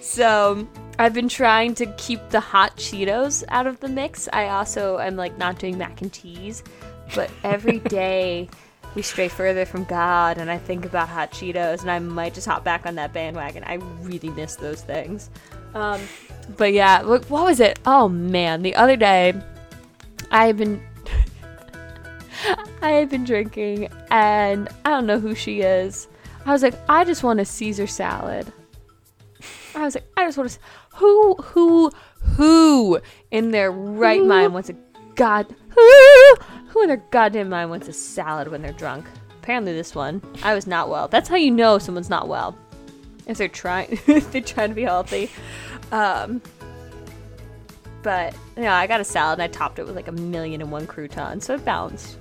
[0.00, 0.66] so
[0.98, 4.28] I've been trying to keep the hot Cheetos out of the mix.
[4.32, 6.62] I also am like not doing mac and cheese,
[7.14, 8.48] but every day
[8.94, 12.46] we stray further from God, and I think about hot Cheetos, and I might just
[12.46, 13.64] hop back on that bandwagon.
[13.64, 15.30] I really miss those things.
[15.74, 16.00] Um,
[16.56, 17.78] but yeah, what, what was it?
[17.86, 19.34] Oh man, the other day
[20.30, 20.82] I've been
[22.82, 26.08] I have been drinking, and I don't know who she is.
[26.46, 28.52] I was like, I just want a Caesar salad.
[29.74, 30.58] I was like, I just want to.
[30.94, 33.00] Who, who, who
[33.30, 34.76] in their right mind wants a
[35.14, 35.54] god?
[35.68, 36.34] Who,
[36.68, 39.06] who in their goddamn mind wants a salad when they're drunk?
[39.42, 40.22] Apparently, this one.
[40.42, 41.08] I was not well.
[41.08, 42.56] That's how you know someone's not well.
[43.28, 45.30] If they're trying, they're trying to be healthy.
[45.92, 46.42] Um,
[48.02, 50.60] but you know, I got a salad and I topped it with like a million
[50.60, 52.18] and one croutons, so it balanced.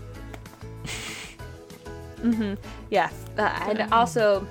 [2.22, 2.54] hmm
[2.90, 4.46] Yeah, uh, and also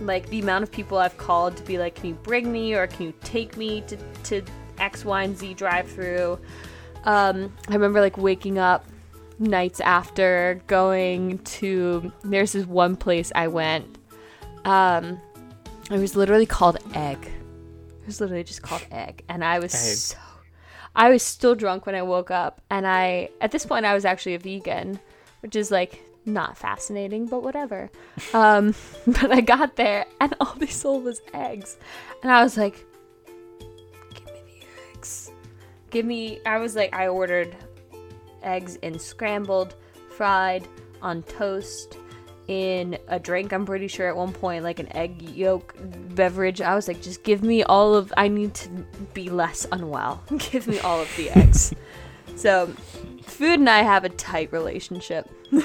[0.00, 2.86] like the amount of people I've called to be like, can you bring me or
[2.86, 4.42] can you take me to to
[4.78, 6.38] X, Y, and Z drive through?
[7.04, 8.86] Um, I remember like waking up
[9.38, 13.98] nights after going to there's this one place I went.
[14.64, 15.20] Um,
[15.90, 17.18] it was literally called Egg.
[17.24, 19.96] It was literally just called Egg, and I was Egg.
[19.96, 20.18] so.
[20.96, 24.04] I was still drunk when I woke up, and I at this point I was
[24.04, 25.00] actually a vegan,
[25.40, 27.90] which is like not fascinating, but whatever.
[28.32, 28.74] Um,
[29.06, 31.76] but I got there, and all they sold was eggs,
[32.22, 32.84] and I was like,
[34.14, 35.30] "Give me the eggs,
[35.90, 37.54] give me." I was like, I ordered
[38.42, 39.74] eggs in scrambled,
[40.16, 40.66] fried,
[41.02, 41.98] on toast,
[42.48, 43.52] in a drink.
[43.52, 45.74] I'm pretty sure at one point, like an egg yolk
[46.14, 46.60] beverage.
[46.60, 48.12] I was like, just give me all of.
[48.16, 48.68] I need to
[49.14, 50.22] be less unwell.
[50.38, 51.74] give me all of the eggs.
[52.36, 52.66] so,
[53.22, 55.28] food and I have a tight relationship.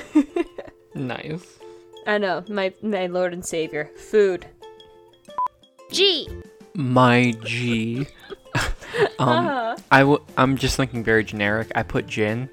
[0.95, 1.45] Nice.
[2.07, 4.47] I know my my Lord and Savior, food.
[5.91, 6.27] G.
[6.73, 8.07] My G.
[8.55, 8.65] um,
[9.19, 9.75] Uh-huh.
[9.91, 11.71] I w- I'm just thinking very generic.
[11.75, 12.49] I put gin.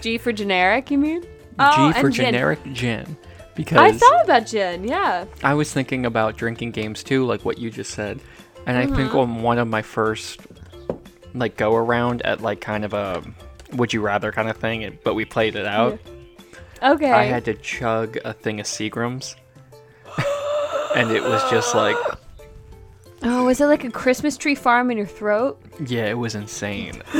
[0.00, 1.22] G for generic, you mean?
[1.22, 2.24] G Oh, for and gin.
[2.26, 3.16] generic gin.
[3.56, 4.84] Because I thought about gin.
[4.84, 5.24] Yeah.
[5.42, 8.20] I was thinking about drinking games too, like what you just said.
[8.66, 9.16] And I think Mm-hmm.
[9.18, 10.40] on one of my first
[11.34, 13.22] like go around at like kind of a
[13.72, 15.98] would you rather kind of thing, it- but we played it out.
[16.82, 17.10] Okay.
[17.10, 19.34] I had to chug a thing of Seagrams.
[20.94, 21.96] and it was just like
[23.22, 25.60] oh, was it like a Christmas tree farm in your throat?
[25.86, 27.02] yeah, it was insane.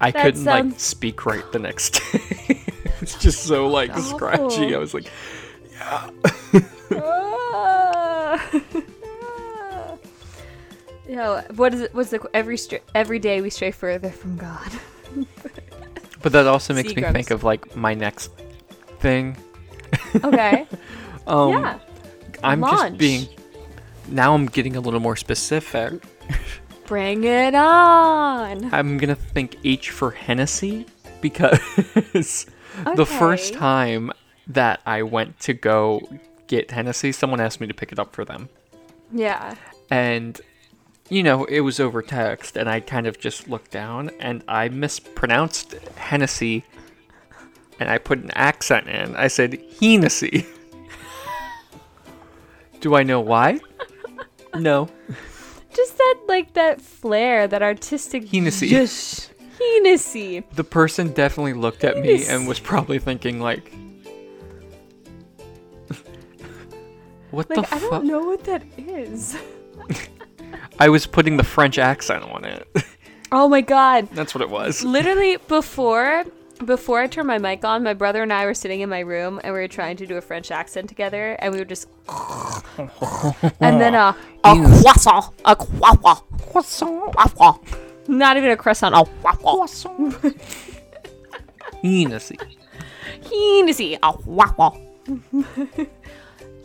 [0.00, 2.57] I couldn't like sounds- speak right the next day.
[3.08, 4.74] It's just so like scratchy.
[4.74, 4.76] Oh.
[4.76, 5.10] I was like
[5.72, 6.10] yeah.
[11.08, 11.94] Yo, what is it?
[11.94, 14.70] What's the every str- every day we stray further from God?
[16.20, 18.32] But that also makes me think of like my next
[19.00, 19.36] thing.
[20.22, 20.66] Okay.
[21.26, 21.78] Um yeah.
[22.42, 23.28] I'm just being
[24.08, 26.02] now I'm getting a little more specific.
[26.86, 28.72] Bring it on.
[28.72, 30.86] I'm gonna think H for Hennessy
[31.20, 32.46] because
[32.96, 34.12] the first time
[34.46, 36.08] that I went to go
[36.46, 38.48] get Hennessy, someone asked me to pick it up for them.
[39.12, 39.54] Yeah.
[39.90, 40.40] And
[41.08, 44.68] you know, it was over text and I kind of just looked down and I
[44.68, 46.64] mispronounced Hennessy
[47.80, 49.16] and I put an accent in.
[49.16, 50.46] I said Hennessy.
[52.80, 53.60] Do I know why?
[54.54, 54.88] No.
[55.74, 58.28] Just that, like, that flair, that artistic.
[58.28, 58.68] Hennessy.
[58.68, 60.44] Just Hennessy.
[60.54, 63.72] The person definitely looked at me and was probably thinking like,
[67.30, 69.36] "What Like, the I fuck?" don't know what that is.
[70.78, 72.68] I was putting the French accent on it.
[73.30, 74.08] Oh my god.
[74.12, 74.82] That's what it was.
[74.82, 76.24] Literally before
[76.64, 79.38] before I turned my mic on, my brother and I were sitting in my room
[79.44, 81.88] and we were trying to do a French accent together and we were just
[83.60, 87.60] and then uh, a croissant, a croissant, croissant, croissant.
[88.08, 90.16] Not even a croissant, a croissant.
[91.82, 92.38] Hennessy.
[93.30, 94.78] Hennessy, a croissant.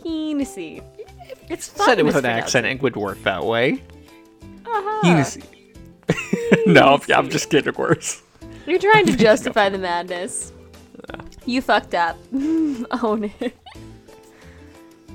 [0.02, 0.82] Hennessy.
[1.48, 3.82] It's fun Said it with an accent, it would work that way.
[4.64, 5.00] Uh-huh.
[5.02, 5.42] Hennessy.
[6.66, 8.22] no, I'm just getting worse.
[8.66, 10.52] You're trying to justify the madness.
[11.44, 12.16] You fucked up.
[12.32, 13.56] Own it.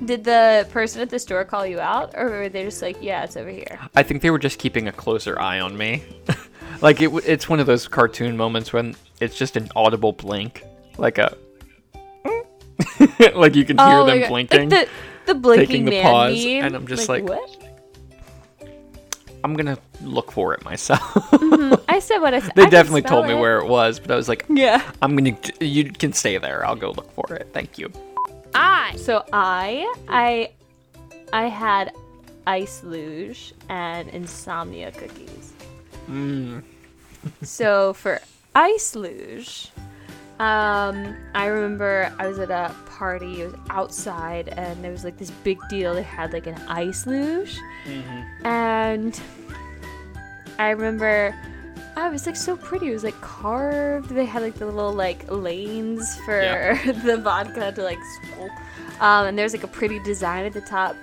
[0.04, 3.24] Did the person at the store call you out, or were they just like, "Yeah,
[3.24, 3.78] it's over here"?
[3.94, 6.02] I think they were just keeping a closer eye on me.
[6.80, 10.64] like it, it's one of those cartoon moments when it's just an audible blink,
[10.96, 11.36] like a,
[13.34, 14.70] like you can hear Oh them blinking.
[14.70, 14.88] Like
[15.26, 16.64] the the blinking taking the pause, meme.
[16.64, 17.56] and I'm just like- what?
[19.42, 21.00] I'm gonna look for it myself.
[21.00, 21.74] Mm-hmm.
[21.88, 22.52] I said what I said.
[22.56, 24.82] they I definitely told me where it was, but I was like, Yeah.
[25.00, 25.36] I'm gonna.
[25.60, 26.64] You can stay there.
[26.66, 27.48] I'll go look for it.
[27.52, 27.90] Thank you.
[28.54, 28.96] I.
[28.96, 30.50] So I I
[31.32, 31.92] I had
[32.46, 35.52] ice luge and insomnia cookies.
[36.08, 36.62] Mm.
[37.42, 38.20] so for
[38.54, 39.70] ice luge,
[40.40, 43.42] um, I remember I was at a party.
[43.42, 45.94] It was outside, and there was like this big deal.
[45.94, 47.58] They had like an ice luge,
[48.44, 49.20] and
[50.58, 51.34] I remember.
[51.96, 52.88] Oh, it was like so pretty.
[52.88, 54.10] It was like carved.
[54.10, 56.92] They had like the little like lanes for Yeah.
[57.04, 57.98] the vodka to like
[58.34, 58.50] swirl.
[59.00, 60.94] Um, and there's like a pretty design at the top.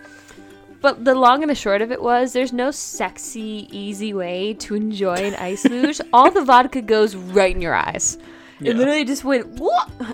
[0.79, 4.75] But the long and the short of it was there's no sexy, easy way to
[4.75, 5.99] enjoy an ice luge.
[6.13, 8.17] All the vodka goes right in your eyes.
[8.59, 8.71] Yeah.
[8.71, 9.59] It literally just went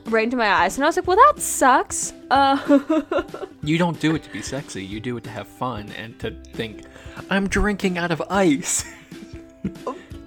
[0.07, 0.75] right into my eyes.
[0.77, 2.13] And I was like, well, that sucks.
[2.31, 2.57] Uh,
[3.63, 4.83] You don't do it to be sexy.
[4.83, 6.83] You do it to have fun and to think,
[7.29, 8.83] I'm drinking out of ice.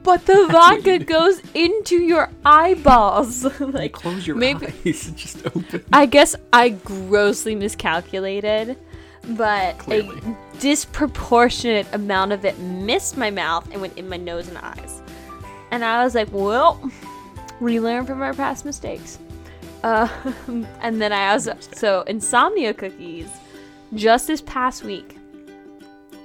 [0.07, 3.45] But the vodka goes into your eyeballs.
[3.61, 5.85] like, Close your maybe- eyes and just open.
[5.93, 8.79] I guess I grossly miscalculated,
[9.31, 10.17] but Clearly.
[10.21, 15.03] a disproportionate amount of it missed my mouth and went in my nose and eyes.
[15.73, 16.81] And I was like, well,
[17.61, 19.19] we learn from our past mistakes.
[19.83, 20.09] Uh,
[20.81, 23.29] and then I also, so insomnia cookies,
[23.95, 25.17] just this past week,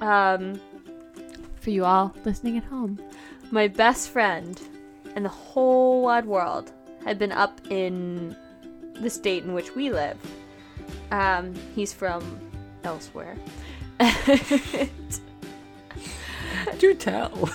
[0.02, 0.60] um,
[1.60, 3.00] for you all listening at home,
[3.52, 4.60] my best friend
[5.16, 6.72] in the whole wide world
[7.04, 8.36] had been up in
[8.94, 10.18] the state in which we live.
[11.12, 12.40] Um, he's from
[12.84, 13.38] elsewhere.
[16.80, 17.50] Do tell.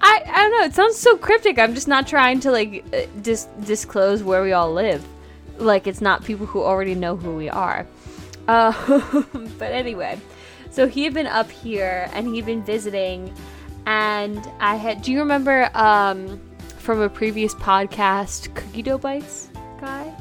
[0.00, 0.64] I, I don't know.
[0.64, 1.58] It sounds so cryptic.
[1.58, 5.04] I'm just not trying to like uh, dis- disclose where we all live.
[5.56, 7.86] Like it's not people who already know who we are.
[8.46, 9.22] Uh,
[9.58, 10.20] but anyway,
[10.70, 13.32] so he had been up here and he'd been visiting,
[13.86, 15.02] and I had.
[15.02, 16.40] Do you remember um,
[16.78, 19.48] from a previous podcast, Cookie Dough Bites
[19.80, 20.12] guy?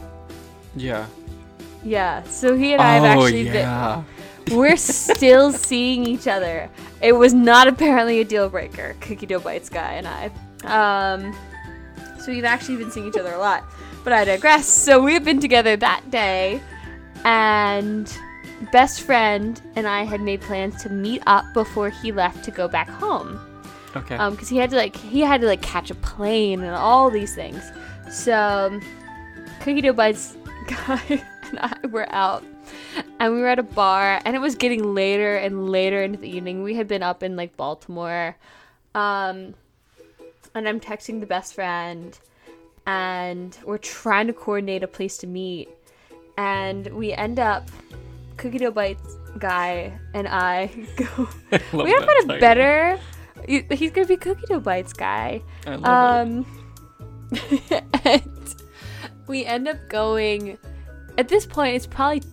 [0.75, 1.05] Yeah.
[1.83, 2.23] Yeah.
[2.23, 3.55] So he and I have oh, actually been.
[3.55, 4.03] yeah.
[4.51, 6.69] We're still seeing each other.
[7.01, 10.31] It was not apparently a deal breaker, Cookie Dough Bites guy and I.
[10.65, 11.35] Um,
[12.19, 13.63] so we've actually been seeing each other a lot.
[14.03, 14.67] But I digress.
[14.67, 16.61] So we've been together that day,
[17.23, 18.11] and
[18.71, 22.67] best friend and I had made plans to meet up before he left to go
[22.67, 23.39] back home
[23.95, 24.15] Okay.
[24.15, 27.09] um because he had to like he had to like catch a plane and all
[27.09, 27.63] these things
[28.11, 28.79] so
[29.61, 30.35] cookie dough bites
[30.67, 32.43] guy and i were out
[33.19, 36.27] and we were at a bar and it was getting later and later into the
[36.29, 38.35] evening we had been up in like baltimore
[38.95, 39.53] um
[40.55, 42.17] and i'm texting the best friend
[42.85, 45.69] and we're trying to coordinate a place to meet
[46.37, 47.69] and we end up
[48.37, 50.65] cookie dough bites guy and i
[50.97, 52.97] go I we have find a better.
[52.97, 53.03] he-
[53.47, 55.41] He's gonna be Cookie Dough Bites guy.
[55.67, 56.29] I love it.
[57.71, 58.55] Um, and
[59.27, 60.57] we end up going.
[61.17, 62.23] At this point, it's probably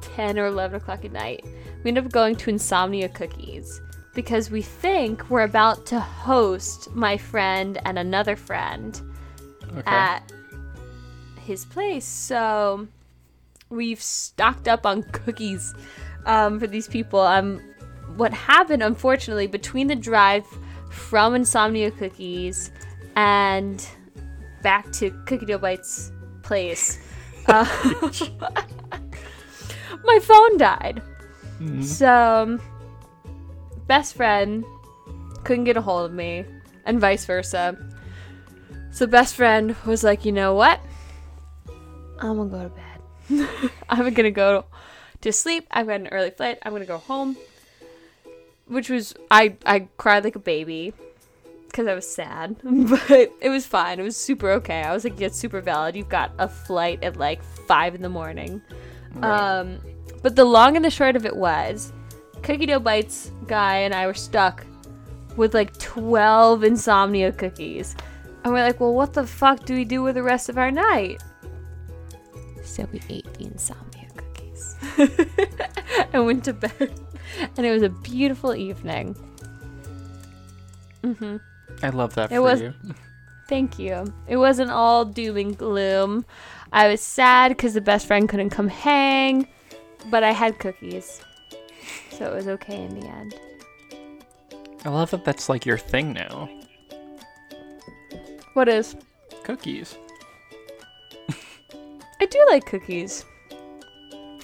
[0.00, 1.44] ten or eleven o'clock at night.
[1.84, 3.80] We end up going to Insomnia Cookies
[4.14, 9.00] because we think we're about to host my friend and another friend
[9.70, 9.82] Okay.
[9.86, 10.32] at
[11.44, 12.04] his place.
[12.04, 12.88] So
[13.70, 15.72] we've stocked up on cookies
[16.26, 17.20] um, for these people.
[17.20, 17.60] Um,
[18.18, 20.44] what happened, unfortunately, between the drive
[20.90, 22.72] from Insomnia Cookies
[23.14, 23.86] and
[24.62, 26.10] back to Cookie Dough Bites
[26.42, 26.98] place,
[27.46, 27.64] uh,
[30.04, 31.02] my phone died.
[31.82, 32.60] So, um,
[33.88, 34.64] best friend
[35.42, 36.44] couldn't get a hold of me,
[36.86, 37.76] and vice versa.
[38.90, 40.80] So, best friend was like, you know what?
[42.20, 43.70] I'm gonna go to bed.
[43.88, 44.64] I'm gonna go
[45.20, 45.66] to sleep.
[45.70, 46.58] I've got an early flight.
[46.62, 47.36] I'm gonna go home.
[48.68, 50.92] Which was I I cried like a baby
[51.66, 53.10] because I was sad, but
[53.40, 54.00] it was fine.
[54.00, 54.82] It was super okay.
[54.82, 55.96] I was like, "It's super valid.
[55.96, 58.60] You've got a flight at like five in the morning."
[59.22, 59.78] Um,
[60.22, 61.92] but the long and the short of it was,
[62.42, 64.64] Cookie Dough Bites guy and I were stuck
[65.36, 67.96] with like twelve insomnia cookies,
[68.44, 70.70] and we're like, "Well, what the fuck do we do with the rest of our
[70.70, 71.22] night?"
[72.62, 74.76] So we ate the insomnia cookies
[76.12, 76.92] and went to bed,
[77.56, 79.14] and it was a beautiful evening.
[81.02, 81.36] Mm-hmm.
[81.82, 82.74] I love that It for was- you.
[83.48, 84.12] Thank you.
[84.26, 86.26] It wasn't all doom and gloom.
[86.70, 89.48] I was sad because the best friend couldn't come hang,
[90.10, 91.22] but I had cookies.
[92.10, 93.34] So it was okay in the end.
[94.84, 96.50] I love that that's like your thing now.
[98.52, 98.96] What is?
[99.44, 99.96] Cookies.
[102.20, 103.24] I do like cookies.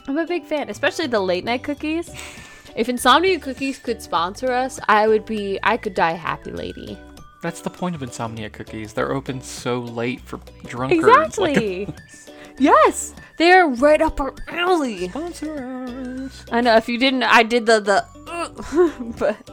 [0.08, 2.08] I'm a big fan, especially the late night cookies.
[2.76, 6.98] If Insomnia Cookies could sponsor us, I would be, I could die a happy lady.
[7.44, 8.94] That's the point of insomnia cookies.
[8.94, 11.36] They're open so late for drunkards.
[11.36, 11.94] Like, Exactly.
[12.58, 15.10] yes, they are right up our alley.
[15.10, 16.42] sponsor us.
[16.50, 16.74] I know.
[16.76, 19.14] If you didn't, I did the the.
[19.18, 19.50] but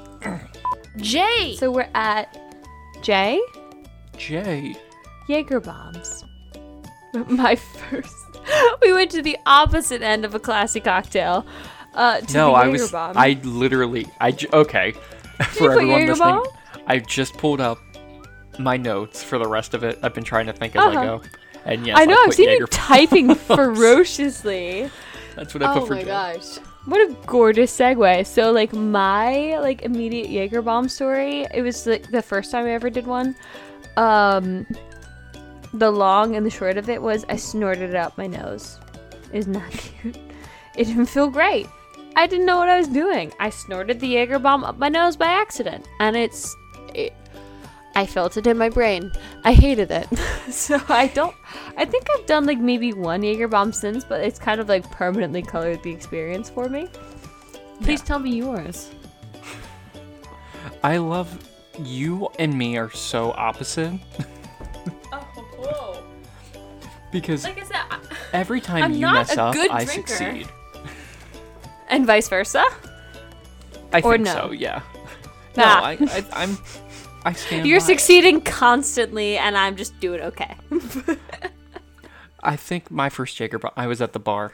[0.96, 1.58] J.
[1.58, 2.38] so we're at
[3.02, 3.42] J.
[4.18, 4.74] Jay.
[5.28, 6.24] Jaeger bombs.
[7.28, 8.16] My first.
[8.82, 11.46] We went to the opposite end of a classy cocktail.
[11.94, 12.92] Uh, to No, the I was.
[12.92, 13.18] bomb.
[13.18, 14.08] I literally.
[14.20, 14.88] I j- okay.
[15.40, 16.84] you for put everyone Jaeger listening, bomb?
[16.88, 17.80] I just pulled up
[18.60, 20.00] my notes for the rest of it.
[20.04, 21.04] I've been trying to think as I Uh-huh.
[21.18, 21.22] go.
[21.66, 22.16] And yes, I know.
[22.16, 23.36] I I've put seen you typing
[23.96, 24.90] ferociously.
[25.36, 26.08] That's what I put Oh for Oh my Jay.
[26.08, 26.58] gosh.
[26.86, 28.26] What a gorgeous segue.
[28.26, 32.72] So like my like immediate Jaeger bomb story, it was like the first time I
[32.72, 33.36] ever did one.
[33.98, 34.66] Um
[35.74, 38.80] the long and the short of it was I snorted it up my nose.
[39.32, 40.18] It was not cute.
[40.76, 41.68] It didn't feel great.
[42.16, 43.32] I didn't know what I was doing.
[43.40, 45.88] I snorted the Jaeger bomb up my nose by accident.
[46.00, 46.56] And it's
[46.94, 47.14] it,
[47.96, 49.12] I felt it in my brain.
[49.44, 50.08] I hated it.
[50.52, 51.36] so I don't
[51.78, 54.90] I think I've done like maybe one Jaeger bomb since, but it's kind of like
[54.92, 56.88] permanently colored the experience for me.
[57.82, 58.92] Please tell me yours.
[60.84, 61.48] I love
[61.80, 63.94] you and me are so opposite
[65.12, 66.04] Oh,
[67.12, 68.00] because like I said, I-
[68.34, 70.08] every time I'm you not mess a up, good I drinker.
[70.08, 70.48] succeed.
[71.92, 72.66] And vice versa.
[73.94, 74.34] I Or think no?
[74.34, 74.52] so.
[74.52, 74.82] Yeah.
[75.58, 75.82] No, Nah.
[75.84, 76.58] I, I, I'm.
[77.26, 77.68] I stand.
[77.68, 77.88] You're by it.
[77.88, 80.56] succeeding constantly, and I'm just doing okay.
[82.44, 83.74] I think my first Jaeger bomb.
[83.76, 84.54] I was at the bar.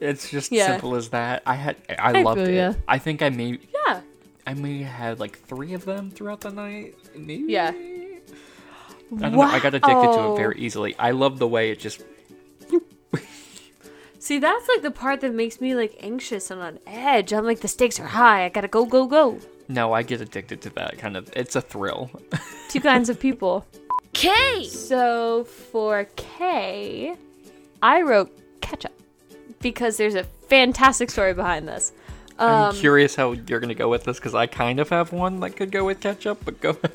[0.00, 0.66] It's just Yeah.
[0.68, 1.42] simple as that.
[1.46, 1.76] I had.
[1.98, 2.54] I, I loved it.
[2.54, 2.74] ya.
[2.86, 3.58] I think I may.
[3.88, 4.00] yeah.
[4.46, 6.94] I may have had like three of them throughout the night.
[7.16, 7.52] Maybe.
[7.52, 7.72] Yeah.
[7.74, 8.20] I
[9.18, 9.40] don't know.
[9.42, 10.94] I got addicted to it very easily.
[10.98, 12.04] I love the way it just.
[14.26, 17.32] See, that's like the part that makes me like anxious and on edge.
[17.32, 18.44] I'm like, the stakes are high.
[18.44, 19.38] I gotta go, go, go.
[19.68, 21.30] No, I get addicted to that kind of.
[21.36, 22.10] It's a thrill.
[22.68, 23.64] Two kinds of people.
[24.14, 24.64] K.
[24.64, 27.14] So for K,
[27.80, 29.00] I wrote ketchup
[29.60, 31.92] because there's a fantastic story behind this.
[32.36, 35.38] I'm Um, curious how you're gonna go with this because I kind of have one
[35.38, 36.76] that could go with ketchup, but go.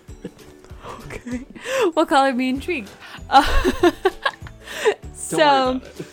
[1.05, 1.45] Okay.
[1.93, 2.89] What color me intrigued.
[3.29, 3.43] Uh,
[3.81, 5.37] Don't worry so
[5.77, 6.05] about it.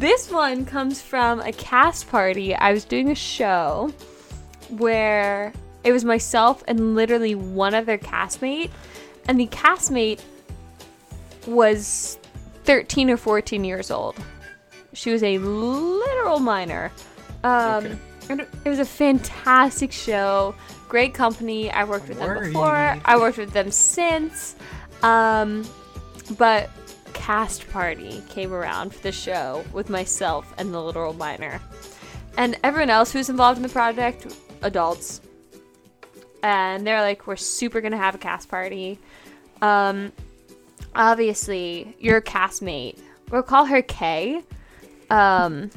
[0.00, 2.54] This one comes from a cast party.
[2.54, 3.92] I was doing a show
[4.70, 5.52] where
[5.84, 8.70] it was myself and literally one other castmate,
[9.28, 10.20] and the castmate
[11.46, 12.18] was
[12.64, 14.16] 13 or 14 years old.
[14.94, 16.90] She was a literal minor.
[17.44, 17.98] Um,
[18.30, 18.46] Okay.
[18.64, 20.54] it was a fantastic show.
[20.88, 21.70] Great company.
[21.70, 22.96] I worked with them before.
[23.04, 24.54] I worked with them since.
[25.02, 25.64] Um,
[26.38, 26.70] but
[27.20, 31.60] cast party came around for the show with myself and the literal minor,
[32.38, 35.20] and everyone else who's involved in the project, adults.
[36.42, 38.98] And they're like, "We're super gonna have a cast party."
[39.60, 40.12] Um,
[40.94, 42.98] obviously, your castmate.
[43.30, 44.42] We'll call her Kay.
[45.10, 45.70] Um,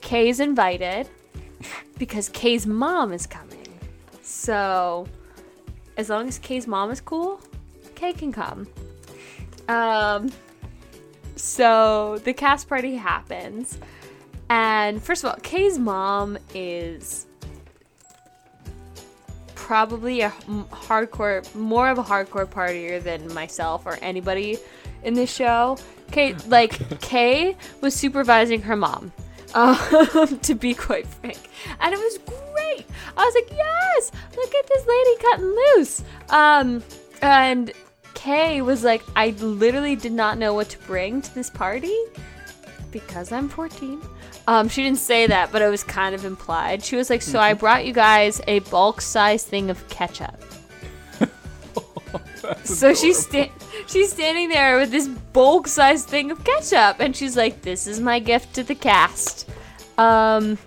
[0.00, 1.08] Kay's invited
[1.98, 3.66] because Kay's mom is coming.
[4.22, 5.08] So,
[5.96, 7.40] as long as Kay's mom is cool,
[7.96, 8.68] Kay can come.
[9.68, 10.30] Um,
[11.36, 13.78] so the cast party happens,
[14.48, 17.26] and first of all, Kay's mom is
[19.54, 24.58] probably a hardcore, more of a hardcore partier than myself or anybody
[25.02, 25.78] in this show.
[26.10, 29.12] Kay, like Kay was supervising her mom.
[29.54, 31.38] Um, to be quite frank,
[31.78, 32.84] and it was great.
[33.16, 36.04] I was like, yes, look at this lady cutting loose.
[36.28, 36.82] Um,
[37.22, 37.72] and
[38.24, 41.94] Kay was like, I literally did not know what to bring to this party
[42.90, 44.00] because I'm 14.
[44.46, 46.82] Um, she didn't say that, but it was kind of implied.
[46.82, 50.42] She was like, so I brought you guys a bulk size thing of ketchup.
[52.62, 53.50] So she's sta-
[53.86, 58.00] she's standing there with this bulk sized thing of ketchup, and she's like, "This is
[58.00, 59.48] my gift to the cast."
[59.96, 60.58] Um,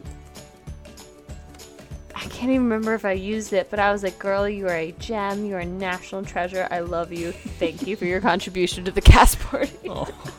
[2.17, 4.75] I can't even remember if I used it, but I was like, "Girl, you are
[4.75, 5.45] a gem.
[5.45, 6.67] You are a national treasure.
[6.71, 7.31] I love you.
[7.31, 10.07] Thank you for your contribution to the cast party." Oh.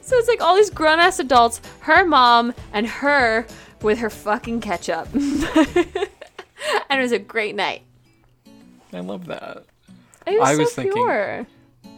[0.00, 3.46] So it's like all these grown ass adults, her mom, and her
[3.82, 7.82] with her fucking ketchup, and it was a great night.
[8.90, 9.64] I love that.
[10.26, 11.46] Was I so was thinking- pure.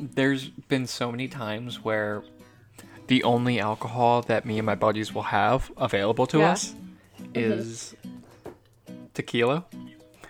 [0.00, 2.24] There's been so many times where
[3.06, 6.50] the only alcohol that me and my buddies will have available to Yeah.
[6.50, 6.74] us
[7.20, 7.30] mm-hmm.
[7.34, 7.94] is
[9.20, 9.64] tequila.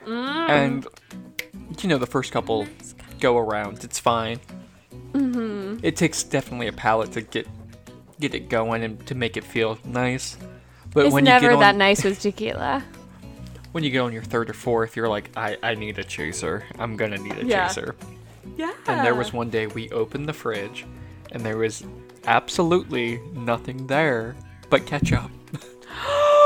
[0.06, 0.48] Mm.
[0.48, 0.86] And
[1.80, 2.66] you know, the first couple
[3.20, 4.40] go around, it's fine.
[5.12, 5.78] Mm-hmm.
[5.84, 7.46] It takes definitely a palate to get
[8.20, 10.36] get it going and to make it feel nice.
[10.92, 12.82] But It's when you never get on, that nice with tequila.
[13.72, 16.64] when you get on your third or fourth, you're like, I, I need a chaser.
[16.78, 17.66] I'm gonna need a Yeah.
[17.68, 17.94] chaser.
[18.56, 18.72] Yeah.
[18.88, 20.84] And there was one day we opened the fridge
[21.32, 21.84] and there was
[22.26, 24.34] absolutely nothing there
[24.68, 25.30] but ketchup.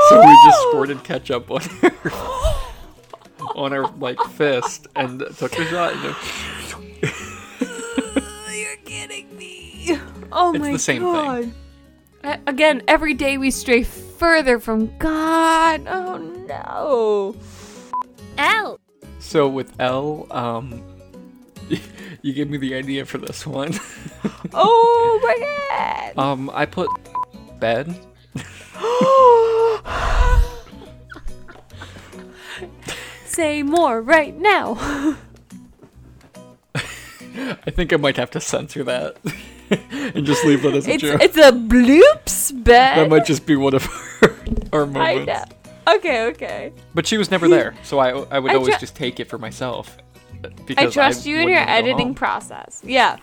[0.09, 1.93] so we just squirted ketchup on her
[3.55, 5.93] on her like fist and took a shot.
[5.93, 6.15] And
[8.55, 9.97] You're kidding me.
[10.31, 11.13] Oh It's my the same thing.
[11.13, 11.51] god.
[12.23, 15.83] A- Again, every day we stray further from God.
[15.87, 17.35] Oh no.
[18.37, 18.79] L.
[19.19, 20.83] so with L, um
[22.21, 23.73] you gave me the idea for this one.
[24.53, 26.17] Oh my god.
[26.21, 26.89] um I put
[27.59, 27.95] bed.
[33.25, 34.75] Say more right now.
[36.75, 39.17] I think I might have to censor that
[39.69, 41.21] and just leave that as a It's joke.
[41.21, 42.97] it's a bloops bed.
[42.97, 43.85] That might just be one of
[44.21, 44.35] our,
[44.73, 45.27] our I moments.
[45.27, 45.43] know.
[45.95, 46.71] Okay, okay.
[46.93, 49.29] But she was never there, so I I would I always tru- just take it
[49.29, 49.97] for myself.
[50.43, 52.15] uh, I Because trust you in your editing home.
[52.15, 52.81] process.
[52.85, 53.17] Yeah.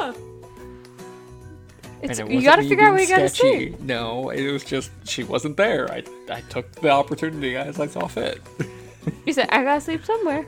[0.00, 0.12] Yeah.
[2.02, 3.72] It's, And it you gotta figure out what you gotta sketchy.
[3.72, 3.76] say.
[3.80, 5.90] No, it was just she wasn't there.
[5.92, 8.40] I I took the opportunity as I saw fit.
[9.26, 10.44] You said I gotta sleep somewhere.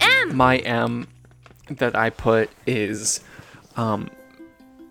[0.00, 0.36] M.
[0.36, 1.08] My M
[1.70, 3.20] that I put is
[3.76, 4.10] um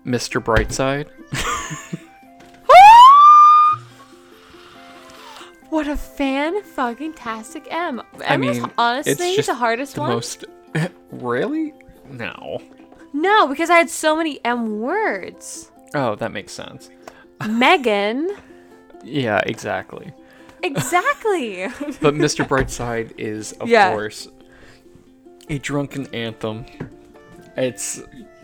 [0.04, 0.42] Mr.
[0.42, 1.08] Brightside.
[5.70, 8.00] What a fan fucking tastic M.
[8.00, 10.10] M I was mean, honestly it's just the hardest the one.
[10.10, 10.44] most
[11.12, 11.74] Really?
[12.10, 12.60] No.
[13.12, 15.70] No, because I had so many M words.
[15.94, 16.90] Oh, that makes sense.
[17.48, 18.36] Megan.
[19.04, 20.12] Yeah, exactly.
[20.62, 21.62] Exactly.
[22.00, 22.46] But Mr.
[22.46, 23.90] Brightside is, of Yeah.
[23.92, 24.28] course,
[25.48, 26.66] a drunken anthem.
[27.56, 28.00] It's,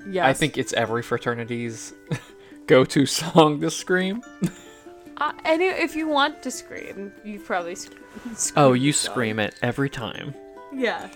[0.08, 0.24] yes.
[0.24, 1.92] I think it's every fraternity's
[2.66, 4.22] go-to song to scream.
[5.18, 7.92] Uh, and if you want to scream, you probably sc-
[8.34, 8.52] scream.
[8.64, 10.34] Oh, you scream it every time.
[10.72, 11.08] Yeah.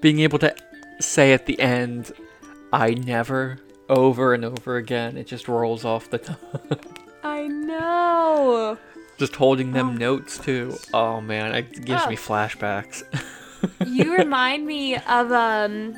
[0.00, 0.54] Being able to
[1.00, 2.12] say at the end,
[2.72, 3.58] I never,
[3.88, 6.38] over and over again, it just rolls off the tongue.
[7.24, 8.78] I know.
[9.18, 10.76] just holding them notes too.
[10.94, 12.08] Oh man, it gives Oh.
[12.10, 13.02] me flashbacks.
[13.86, 15.94] you remind me of um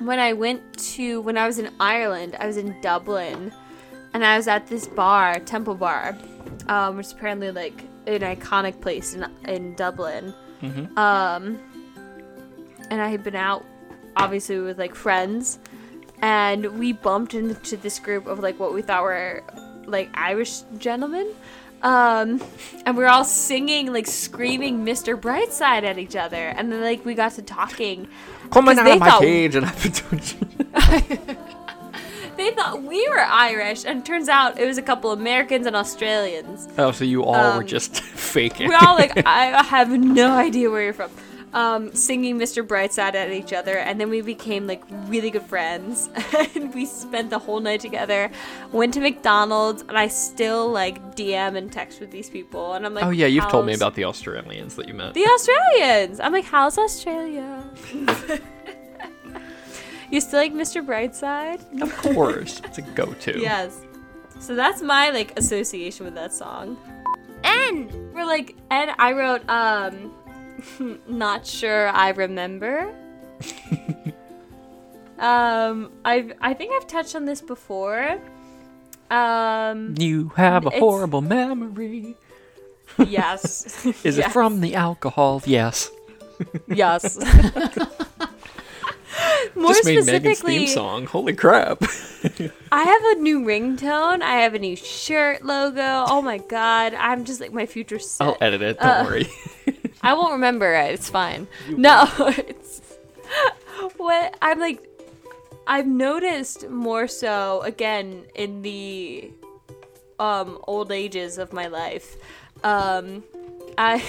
[0.00, 0.60] when I went
[0.94, 2.36] to when I was in Ireland.
[2.38, 3.52] I was in Dublin,
[4.12, 6.16] and I was at this bar, Temple Bar,
[6.68, 10.32] um, which is apparently like an iconic place in in Dublin.
[10.62, 10.96] Mhm.
[10.96, 11.58] Um,
[12.90, 13.64] and I had been out,
[14.16, 15.58] obviously with like friends,
[16.24, 19.42] and we bumped into this group of like what we thought were
[19.84, 21.28] like Irish gentlemen.
[21.82, 22.42] Um,
[22.86, 25.20] and we were all singing, like screaming Mr.
[25.20, 26.48] Brightside at each other.
[26.56, 28.08] And then, like, we got to talking.
[28.50, 31.36] Coming out they of my thought- cage and I've been doing
[32.36, 36.66] They thought we were Irish, and turns out it was a couple Americans and Australians.
[36.78, 38.00] Oh, so you all were Um, just
[38.32, 38.68] faking.
[38.68, 41.10] We're all like, I have no idea where you're from.
[41.54, 42.66] Um, singing Mr.
[42.66, 46.08] Brightside at each other, and then we became like really good friends,
[46.56, 48.28] and we spent the whole night together.
[48.72, 52.92] Went to McDonald's, and I still like DM and text with these people, and I'm
[52.92, 55.14] like, oh yeah, you've told me about the Australians that you met.
[55.14, 56.18] the Australians.
[56.18, 57.62] I'm like, how's Australia?
[60.10, 60.84] you still like Mr.
[60.84, 61.60] Brightside?
[61.80, 63.38] of course, it's a go-to.
[63.40, 63.80] Yes.
[64.40, 66.76] So that's my like association with that song.
[67.44, 68.10] N.
[68.12, 70.12] We're like, and I wrote, um,
[71.08, 72.94] not sure I remember.
[75.16, 78.20] Um, I I think I've touched on this before.
[79.10, 82.16] Um, You have a It's- horrible memory.
[82.98, 83.86] yes.
[84.04, 84.26] Is Yes.
[84.26, 85.40] it from the alcohol?
[85.46, 85.88] Yes.
[86.66, 87.16] Yes.
[89.54, 91.06] More Just made Megan's theme song.
[91.06, 91.78] Holy crap.
[92.72, 94.20] I have a new ringtone.
[94.20, 96.04] I have a new shirt logo.
[96.08, 98.26] Oh my god, I'm just like my future set.
[98.26, 98.80] I'll edit it.
[98.80, 99.28] Don't Uh, worry.
[100.04, 100.94] I won't remember it.
[100.94, 101.48] It's fine.
[101.70, 102.80] No, it's
[103.96, 104.86] what I'm like.
[105.66, 109.30] I've noticed more so again in the
[110.20, 112.16] um old ages of my life.
[112.62, 113.24] Um,
[113.78, 114.02] I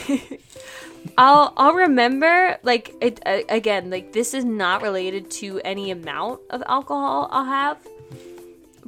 [1.17, 3.89] I'll I'll remember like it uh, again.
[3.89, 7.77] Like this is not related to any amount of alcohol I'll have.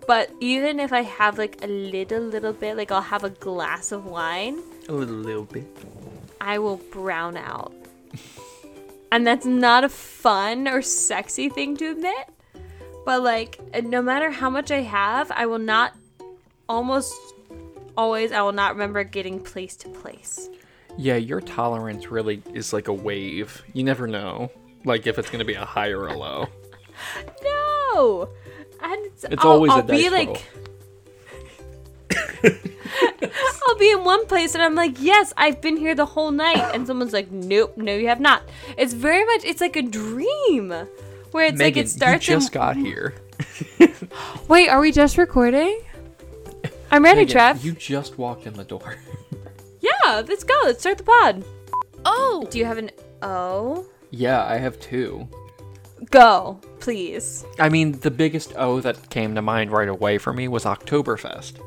[0.08, 3.92] But even if I have like a little, little bit, like I'll have a glass
[3.92, 5.68] of wine, a little, little bit.
[6.42, 7.74] I will brown out.
[9.12, 12.30] and that's not a fun or sexy thing to admit.
[13.06, 15.96] But like no matter how much I have, I will not
[16.68, 17.16] almost
[17.96, 20.50] always I will not remember getting place to place.
[20.98, 23.64] Yeah, your tolerance really is like a wave.
[23.74, 24.52] You never know,
[24.84, 26.48] like if it's gonna be a high or a low.
[27.44, 28.30] No.
[28.82, 30.44] And it's, It's I'll, always a I'll be like.
[33.68, 36.74] I'll be in one place and I'm like, yes, I've been here the whole night.
[36.74, 38.44] And someone's like, nope, no, you have not.
[38.78, 40.70] It's very much, it's like a dream
[41.32, 42.54] where it's like it starts you just in.
[42.54, 43.16] got here.
[44.48, 45.82] Wait, are we just recording?
[46.90, 47.66] I'm ready, Megan, Trev.
[47.66, 48.98] You just walked in the door.
[49.80, 50.60] Yeah, let's go.
[50.66, 51.46] Let's start the pod.
[52.04, 52.90] Oh, Do you have an
[53.22, 53.86] O?
[54.10, 55.28] yeah, I have two.
[56.10, 57.46] Go, please.
[57.60, 61.62] I mean, the biggest O that came to mind right away for me was Oktoberfest.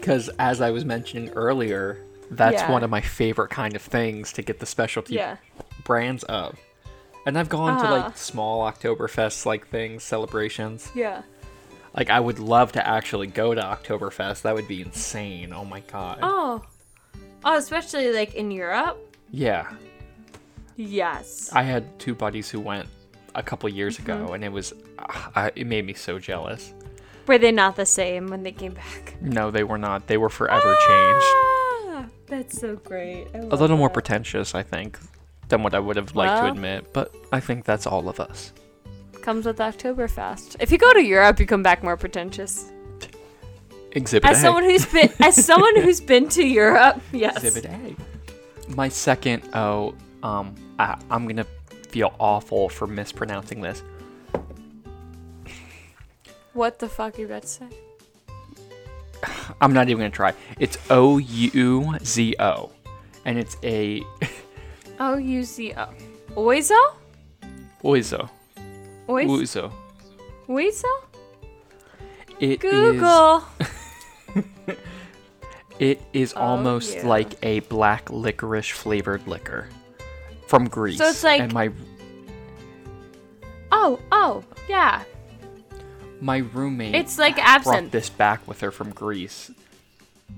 [0.00, 1.98] Because as I was mentioning earlier,
[2.30, 2.70] that's Yeah.
[2.70, 5.36] one of my favorite kind of things to get the specialty Yeah.
[5.84, 6.58] brands of.
[7.26, 8.06] And I've gone to Uh-huh.
[8.08, 10.90] like small Oktoberfest like things, celebrations.
[10.94, 11.22] Yeah.
[11.96, 14.42] Like I would love to actually go to Oktoberfest.
[14.42, 15.52] That would be insane.
[15.52, 16.18] Oh my god.
[16.22, 16.62] Oh.
[17.44, 18.98] Oh, especially like in Europe.
[19.30, 19.66] Yeah.
[20.76, 21.50] Yes.
[21.52, 22.88] I had two buddies who went
[23.34, 24.10] a couple years Mm-hmm.
[24.24, 24.72] ago and it was
[25.34, 26.72] uh, it made me so jealous.
[27.28, 29.14] Were they not the same when they came back?
[29.20, 30.06] No, they were not.
[30.06, 31.26] They were forever changed.
[31.90, 33.28] Ah, that's so great.
[33.34, 34.98] A little more pretentious, I think,
[35.48, 38.54] than what I would have liked to admit, but I think that's all of us.
[39.20, 40.56] Comes with Oktoberfest.
[40.58, 42.72] If you go to Europe, you come back more pretentious.
[43.92, 44.40] Exhibit As A.
[44.40, 47.44] someone who's been, as someone who's been to Europe, yes.
[47.44, 48.72] Exhibit A.
[48.74, 51.46] My second O, um, I, I'm gonna
[51.88, 53.82] feel awful for mispronouncing this.
[56.58, 57.66] What the fuck are you about to say?
[59.60, 60.34] I'm not even gonna try.
[60.58, 62.72] It's O U Z O,
[63.24, 64.02] and it's a
[64.98, 65.86] O U Z O.
[66.34, 66.76] Oizo?
[67.84, 68.28] oizo.
[69.08, 69.72] Oizo?
[70.48, 70.84] Oizo?
[72.40, 72.70] It is.
[72.72, 73.44] Google.
[75.78, 77.06] It is Oh, almost yeah.
[77.06, 79.68] like a black licorice flavored liquor
[80.48, 80.98] from Greece.
[80.98, 81.70] So it's like- and my
[83.70, 85.04] Oh, oh, yeah.
[86.20, 86.94] My roommate.
[86.94, 87.92] It's like brought absinthe.
[87.92, 89.50] this back with her from Greece.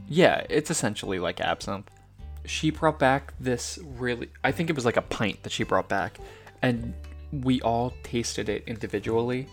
[0.08, 1.90] Yeah, it's essentially like absinthe.
[2.44, 5.88] She brought back this really I think it was like a pint that she brought
[5.88, 6.18] back
[6.62, 6.94] and
[7.32, 9.46] we all tasted it individually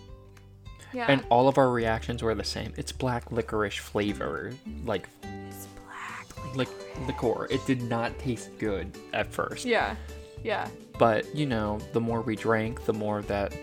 [0.94, 1.06] Yeah.
[1.10, 2.74] and all of our reactions were the same.
[2.78, 4.54] It's black licorice flavor,
[4.86, 5.08] like
[5.50, 6.56] it's black.
[6.56, 6.70] like
[7.08, 7.48] liqueur.
[7.52, 9.66] It did not taste good at first.
[9.66, 9.96] Yeah.
[10.44, 10.68] Yeah.
[10.98, 13.54] But, you know, the more we drank, the more that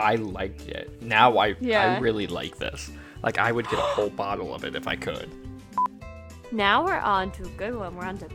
[0.00, 1.02] I liked it.
[1.02, 1.96] Now I Yeah.
[1.96, 2.90] I really like this.
[3.22, 5.28] Like I would get a whole bottle of it if I could.
[6.52, 7.94] Now we're on to a good one.
[7.96, 8.28] We're on to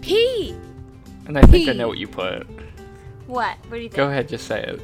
[0.00, 0.54] P.
[1.26, 2.46] And I think I know what you put.
[3.26, 3.56] what?
[3.68, 3.94] What do you think?
[3.94, 4.80] Go ahead, just say it.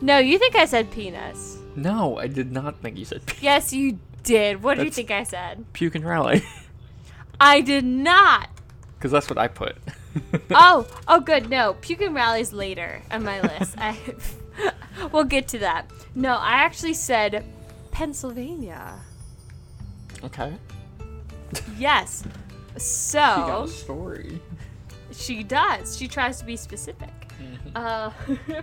[0.00, 1.58] No, you think I said penis.
[1.76, 4.62] No, I did not think you said puke, Yes, you did.
[4.62, 5.64] What do you think I said?
[5.72, 6.42] puke and rally.
[7.40, 8.48] I did not.
[8.98, 9.76] Because that's what I put.
[10.50, 11.48] oh, oh, good.
[11.50, 13.74] No, puke and rallies later on my list.
[13.78, 13.96] I,
[15.12, 15.90] we'll get to that.
[16.14, 17.44] No, I actually said
[17.90, 18.94] Pennsylvania.
[20.24, 20.54] okay.
[21.78, 22.22] Yes.
[22.24, 22.30] You
[22.74, 24.40] got So a story.
[25.12, 25.96] she does.
[25.96, 27.10] She tries to be specific.
[27.74, 28.10] Uh,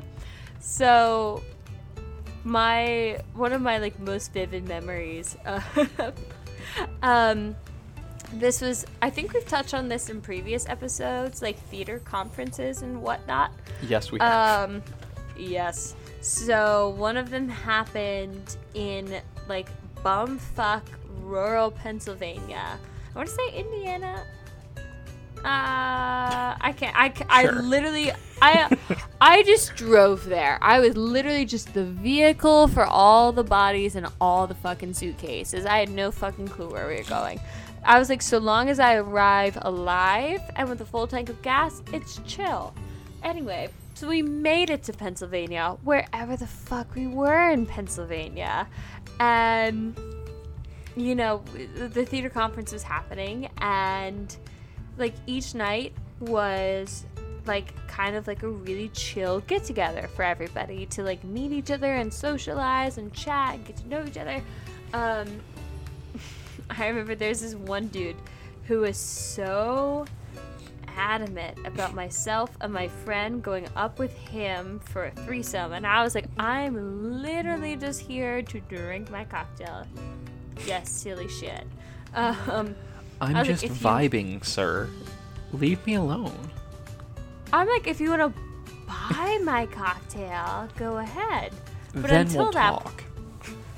[0.60, 1.42] so
[2.44, 5.38] my one of my like most vivid memories.
[5.46, 5.62] Uh,
[7.02, 7.56] um,
[8.34, 13.02] this was I think we've touched on this in previous episodes, like theater conferences and
[13.02, 13.52] whatnot.
[13.84, 14.70] Yes, we have.
[14.70, 14.82] Um,
[15.38, 15.96] yes.
[16.22, 19.70] So one of them happened in like
[20.04, 20.84] bumfuck
[21.22, 22.80] rural Pennsylvania.
[23.14, 24.24] I want to say Indiana.
[25.40, 26.96] Uh, I can't.
[26.96, 27.62] I, I Sure.
[27.62, 28.12] literally,
[28.42, 28.78] I,
[29.20, 30.58] I just drove there.
[30.62, 35.66] I was literally just the vehicle for all the bodies and all the fucking suitcases.
[35.66, 37.42] I had no fucking clue where we were going.
[37.84, 41.42] I was like, so long as I arrive alive and with a full tank of
[41.42, 42.74] gas, it's chill.
[43.22, 48.68] Anyway, so we made it to Pennsylvania, wherever the fuck we were in Pennsylvania,
[49.20, 49.98] and
[50.96, 51.44] you know,
[51.76, 54.36] the theater conference was happening, and
[54.98, 57.06] like each night was
[57.46, 61.72] like kind of like a really chill get together for everybody to like meet each
[61.72, 64.42] other and socialize and chat and get to know each other.
[64.94, 65.28] Um,
[66.70, 68.16] I remember there's this one dude
[68.68, 70.06] who was so
[70.98, 76.04] adamant about myself and my friend going up with him for a threesome, and I
[76.04, 79.86] was like, I'm literally just here to drink my cocktail.
[80.66, 81.66] Yes, silly shit.
[82.16, 82.76] Um,
[83.22, 84.90] I'm was like, just you- vibing, sir.
[85.52, 86.50] Leave me alone.
[87.52, 88.42] I'm like, if you want to
[88.88, 91.54] buy my cocktail, go ahead.
[91.94, 93.04] But then until we'll that, talk.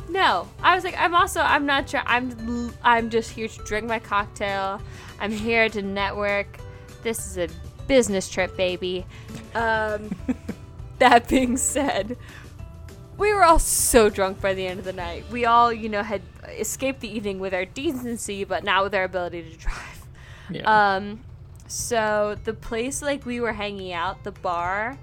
[0.07, 0.47] no.
[0.63, 2.01] I was like, I'm also, I'm not sure.
[2.05, 4.79] I'm, I'm just here to drink my cocktail.
[5.19, 6.59] I'm here to network.
[7.05, 7.47] This is a
[7.85, 9.05] business trip, baby.
[9.53, 10.09] Um,
[10.97, 12.17] that being said,
[13.15, 15.23] we were all so drunk by the end of the night.
[15.29, 16.23] We all, you know, had
[16.57, 20.07] escaped the evening with our decency, but not with our ability to drive.
[20.49, 20.95] Yeah.
[20.95, 21.19] Um,
[21.67, 24.97] so the place like we were hanging out, the bar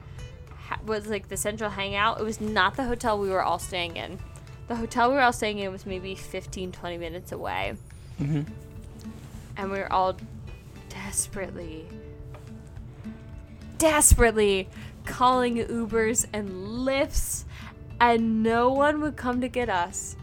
[0.59, 2.19] ha- was like the central hangout.
[2.19, 4.19] It was not the hotel we were all staying in.
[4.67, 7.75] The hotel we were all staying in was maybe 15, 20 minutes away.
[8.21, 8.53] Mm-hmm.
[9.57, 10.17] And we were all
[10.93, 11.87] desperately,
[13.79, 14.69] desperately
[15.05, 17.45] calling Ubers and Lyfts,
[18.01, 20.17] and no one would come to get us.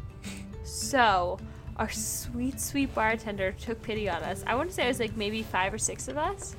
[0.63, 1.39] So,
[1.77, 4.43] our sweet, sweet bartender took pity on us.
[4.45, 6.55] I want to say it was like maybe five or six of us.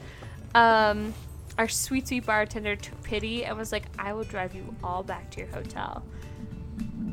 [0.55, 1.15] Um,
[1.59, 5.31] our sweet, sweet bartender took pity and was like, I will drive you all back
[5.33, 6.03] to your hotel.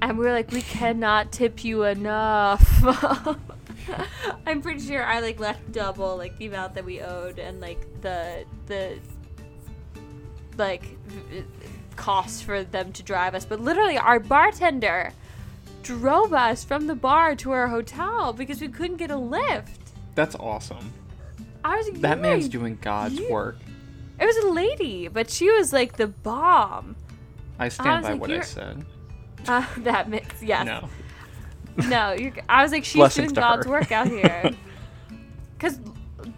[0.01, 2.83] And we were like, we cannot tip you enough.
[4.45, 7.79] I'm pretty sure I like left double like the amount that we owed and like
[8.01, 8.97] the the
[10.57, 10.83] like
[11.95, 13.45] cost for them to drive us.
[13.45, 15.11] But literally, our bartender
[15.83, 19.91] drove us from the bar to our hotel because we couldn't get a lift.
[20.15, 20.91] That's awesome.
[21.63, 23.57] I was like, That man's doing God's you- work.
[24.19, 26.95] It was a lady, but she was like the bomb.
[27.59, 28.85] I stand was by like, what I "You're- said.
[29.47, 30.65] Uh, that makes yes.
[30.65, 30.89] No.
[31.87, 33.71] No, you're, I was like, she's Blessings doing God's her.
[33.71, 34.51] work out here.
[35.57, 35.79] Because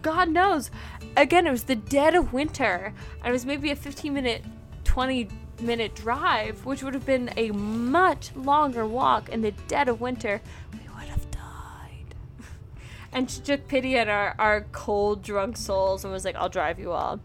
[0.00, 0.70] God knows,
[1.14, 2.94] again, it was the dead of winter.
[3.18, 4.42] And it was maybe a 15 minute,
[4.84, 5.28] 20
[5.60, 10.40] minute drive, which would have been a much longer walk in the dead of winter.
[10.72, 12.14] We would have died.
[13.12, 16.78] And she took pity on our, our cold, drunk souls and was like, I'll drive
[16.78, 17.20] you all.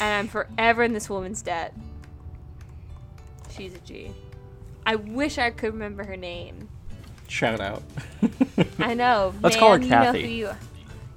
[0.00, 1.74] And I'm forever in this woman's debt.
[3.50, 4.12] She's a G.
[4.86, 6.68] I wish I could remember her name.
[7.30, 7.84] Shout out.
[8.80, 9.32] I know.
[9.40, 10.58] Let's call her man, you know Kathy.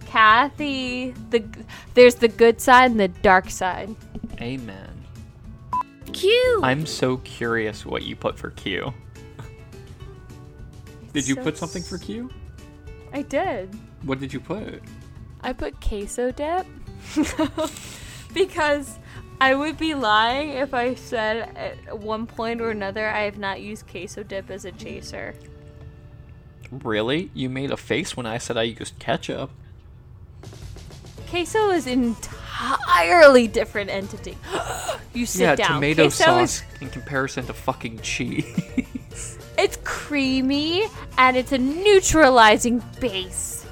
[0.05, 1.13] Kathy.
[1.31, 1.43] The
[1.95, 3.95] there's the good side and the dark side.
[4.39, 5.05] Amen.
[6.13, 6.59] Q.
[6.61, 8.93] I'm so curious what you put for Q.
[11.13, 12.29] Did you so put something for Q?
[13.11, 13.75] I did.
[14.03, 14.83] What did you put?
[15.41, 16.67] I put queso dip
[18.35, 18.99] because
[19.41, 23.61] I would be lying if I said at one point or another I have not
[23.61, 25.33] used queso dip as a chaser.
[26.79, 27.29] Really?
[27.33, 29.51] You made a face when I said I used ketchup.
[31.29, 34.37] Queso is an entirely different entity.
[35.13, 35.73] you sit yeah, down.
[35.75, 38.45] tomato queso sauce is in comparison to fucking cheese.
[39.57, 43.65] It's creamy and it's a neutralizing base.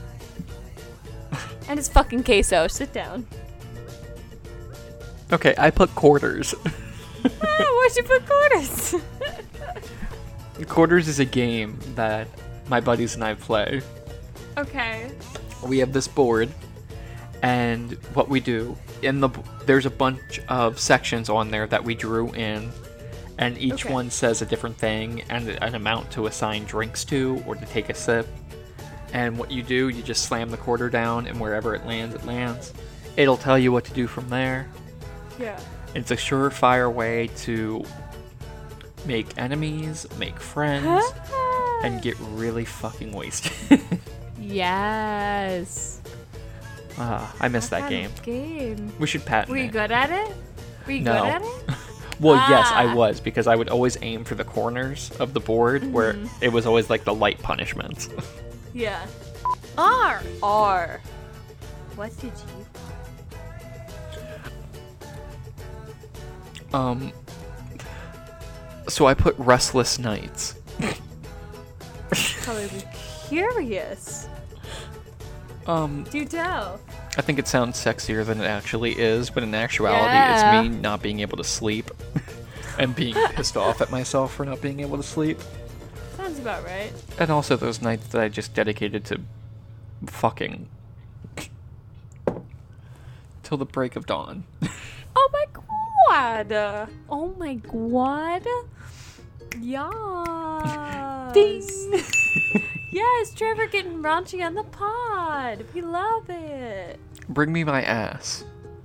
[1.68, 2.68] and it's fucking queso.
[2.68, 3.26] Sit down.
[5.32, 6.54] okay, I put quarters.
[7.24, 8.96] Ah, where'd you put quarters?
[10.68, 12.28] quarters is a game that
[12.72, 13.82] my buddies and I play.
[14.58, 15.12] okay.
[15.68, 16.50] we have this board
[17.44, 19.30] and what we do in the
[19.66, 22.72] there's a bunch of sections on there that we drew in
[23.40, 23.94] and each Okay.
[23.94, 27.90] one says a different thing and an amount to assign drinks to or to take
[27.90, 28.28] a sip
[29.14, 32.24] and what you do you just slam the quarter down and wherever it lands it
[32.26, 32.74] lands
[33.18, 34.68] it'll tell you what to do from there
[35.40, 35.60] Yeah.
[35.96, 37.84] it's a surefire way to
[39.06, 41.04] make enemies make friends
[41.84, 43.52] and get really fucking wasted
[44.40, 46.02] Yes.
[46.98, 48.92] Ah, i miss that What game game.
[49.00, 49.72] we should patent Were you it.
[49.72, 50.36] good at it?
[50.86, 51.14] Were you No.
[51.22, 51.76] good at it?
[52.20, 52.94] Well, yes, I Ah.
[52.94, 56.44] was because I would always aim for the corners of the board where Mm-hmm.
[56.44, 58.10] it was always like the light punishments.
[58.76, 59.06] Yeah.
[59.78, 60.22] R.
[60.44, 61.02] R.
[61.96, 62.32] What did
[66.72, 66.78] you?
[66.78, 67.12] Um.
[68.88, 70.56] So I put restless nights.
[72.42, 72.84] Probably be
[73.28, 74.28] curious.
[75.68, 76.80] Um, Do tell.
[77.18, 80.62] I think it sounds sexier than it actually is, but in actuality, Yeah.
[80.62, 81.92] it's me not being able to sleep
[82.80, 85.40] and being pissed off at myself for not being able to sleep.
[86.18, 86.92] Sounds about right.
[87.20, 89.22] And also those nights that I just dedicated to
[90.08, 90.68] fucking
[93.44, 94.44] till the break of dawn.
[95.14, 95.46] Oh my
[96.50, 96.88] god!
[97.10, 98.46] Oh my god!
[99.60, 99.92] Yes!
[101.34, 101.62] Ding.
[102.92, 105.66] yes, Trevor getting raunchy on the pod.
[105.74, 107.00] We love it.
[107.30, 108.44] Bring me my ass,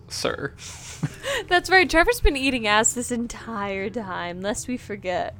[0.08, 0.52] sir.
[1.48, 1.88] That's right.
[1.88, 5.34] Trevor's been eating ass this entire time, lest we forget.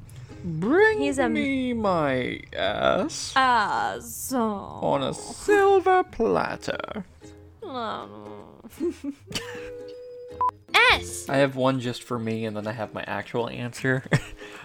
[0.44, 4.32] Bring He's a- me my ass Ass.
[4.32, 7.04] on a silver platter.
[10.92, 11.26] S.
[11.28, 14.04] I have one just for me, and then I have my actual answer.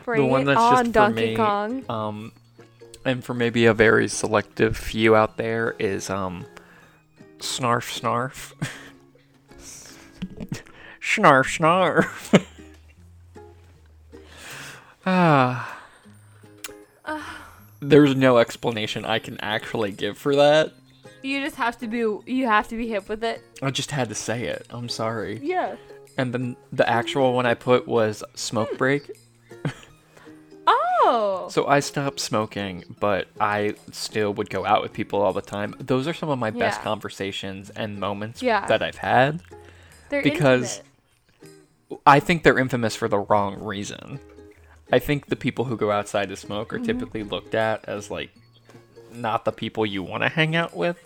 [0.04, 1.36] Bring the one that's on, just for Donkey me.
[1.36, 1.84] Kong.
[1.90, 2.32] Um,
[3.06, 6.46] and for maybe a very selective few out there is um,
[7.40, 8.54] snarf snarf.
[11.02, 12.46] snarf snarf.
[15.06, 15.78] ah.
[17.80, 20.74] There's no explanation I can actually give for that.
[21.24, 21.98] You just have to be.
[21.98, 23.44] You have to be hip with it.
[23.62, 24.66] I just had to say it.
[24.70, 25.40] I'm sorry.
[25.42, 25.76] Yeah.
[26.18, 29.12] And then the actual one I put was smoke break.
[30.68, 31.48] Oh.
[31.52, 35.76] So I stopped smoking, but I still would go out with people all the time.
[35.80, 38.66] Those are some of my best conversations and moments Yeah.
[38.68, 39.42] that I've had.
[40.10, 40.88] They're because- intimate.
[42.06, 44.20] I think they're infamous for the wrong reason.
[44.94, 46.86] I think the people who go outside to smoke are Mm-hmm.
[46.86, 48.30] typically looked at as like
[49.14, 50.98] not the people you want to hang out with,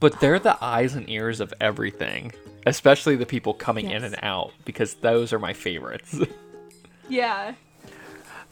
[0.00, 2.32] but they're the eyes and ears of everything,
[2.64, 6.18] especially the people coming in and out because those are my favorites.
[7.06, 7.52] Yeah.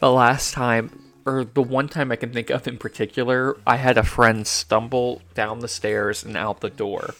[0.03, 3.97] The last time or the one time I can think of in particular, I had
[3.97, 7.11] a friend stumble down the stairs and out the door.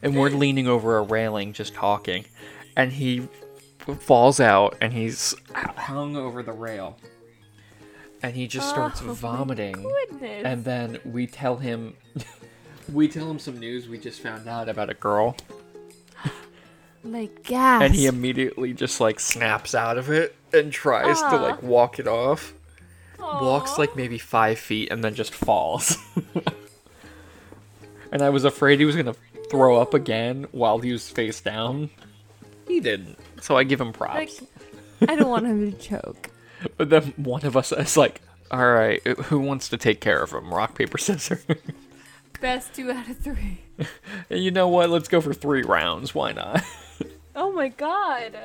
[0.00, 2.26] And we're leaning over a railing just talking,
[2.76, 3.26] and he
[3.98, 6.96] falls out and he's hung over the rail.
[8.22, 9.84] And he just starts Oh, vomiting.
[10.22, 11.94] And then we tell him
[12.92, 15.36] we tell him some news we just found out about a girl.
[17.02, 17.82] like gas.
[17.82, 21.66] and he immediately just like snaps out of it and tries to like ah.
[21.66, 22.54] walk it off.
[23.18, 25.96] Walks like maybe five feet and then just falls.
[28.10, 29.14] And i was afraid he was gonna
[29.50, 31.90] throw up again while he was face down.
[32.66, 34.42] He didn't so i give him Like, props
[35.06, 36.30] I don't want him to choke.
[36.76, 38.20] but then one of us is like
[38.50, 40.52] all right who wants to take care of him?
[40.52, 41.44] Rock paper scissors.
[42.40, 43.60] Best two out of three.
[44.30, 44.90] and you know what?
[44.90, 46.14] Let's go for three rounds.
[46.14, 46.62] Why not?
[47.34, 48.36] Oh my god.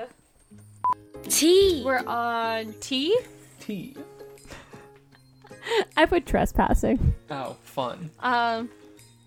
[1.30, 1.84] T.
[1.86, 3.18] We're on T.
[3.60, 3.96] T.
[5.98, 7.14] I put trespassing.
[7.30, 8.70] oh fun Um,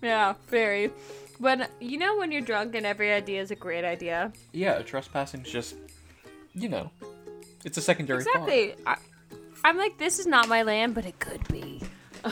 [0.01, 0.91] yeah, very.
[1.39, 4.31] When you know when you're drunk and every idea is a great idea.
[4.53, 5.75] yeah trespassing's just
[6.53, 6.91] you know
[7.65, 8.19] it's a secondary.
[8.19, 8.75] Exactly.
[8.85, 8.97] I,
[9.63, 11.81] I'm like, this is not my land, but it could be.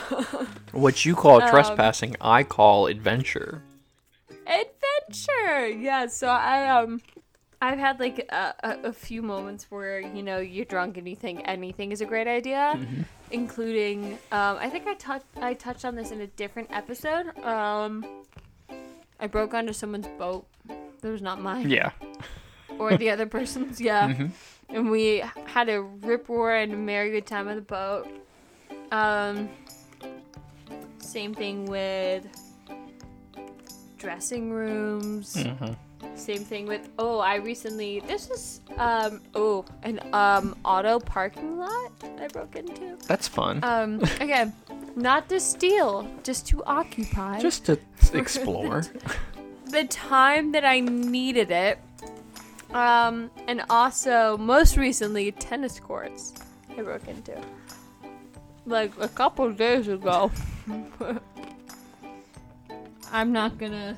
[0.72, 3.64] What you call Um, trespassing, I call adventure.
[4.46, 5.68] Adventure.
[5.68, 6.08] Yeah.
[6.08, 7.02] So I um,
[7.66, 11.16] I've had like a, a, a few moments where you know you're drunk and you
[11.16, 12.80] think anything is a great idea,
[13.32, 17.26] including um, I think I touched I touched on this in a different episode.
[17.40, 18.06] Um,
[19.20, 20.46] I broke onto someone's boat.
[21.02, 21.70] That was not mine.
[21.70, 21.92] Yeah.
[22.80, 24.10] or the other person's, yeah.
[24.10, 24.32] Mhm.
[24.70, 28.08] And we had a rip roar and a merry good time on the boat.
[28.92, 29.50] Um,
[31.00, 32.26] same thing with
[33.98, 35.36] dressing rooms.
[35.36, 35.78] Mhm.
[36.16, 41.92] Same thing with oh, I recently this was um oh an um auto parking lot
[42.20, 42.98] I broke into.
[43.08, 43.60] That's fun.
[43.64, 44.54] Um again,
[44.96, 47.80] not to steal, just to occupy Just to
[48.14, 48.84] explore.
[49.66, 51.80] the time that I needed it.
[52.74, 56.34] Um, and also, most recently, tennis courts
[56.78, 57.40] I broke into.
[58.66, 60.32] Like a couple days ago.
[63.12, 63.98] I'm not gonna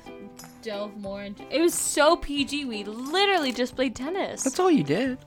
[0.62, 1.60] delve more into it.
[1.60, 4.42] was so PG, we literally just played tennis.
[4.42, 5.18] That's all you did.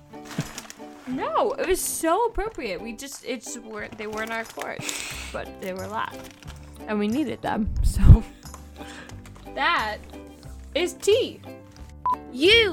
[1.08, 2.82] no, it was so appropriate.
[2.82, 6.18] We just, it's weren't, they weren't our courts, but they were loud.
[6.88, 8.24] And we needed them, so.
[9.56, 9.98] That
[10.74, 11.42] is tea.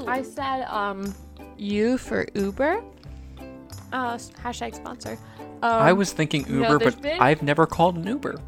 [0.06, 1.12] I said um
[1.56, 2.82] you for Uber.
[3.92, 5.18] Uh hashtag sponsor.
[5.40, 8.40] Um, I was thinking Uber, there's but been- I've never called an Uber.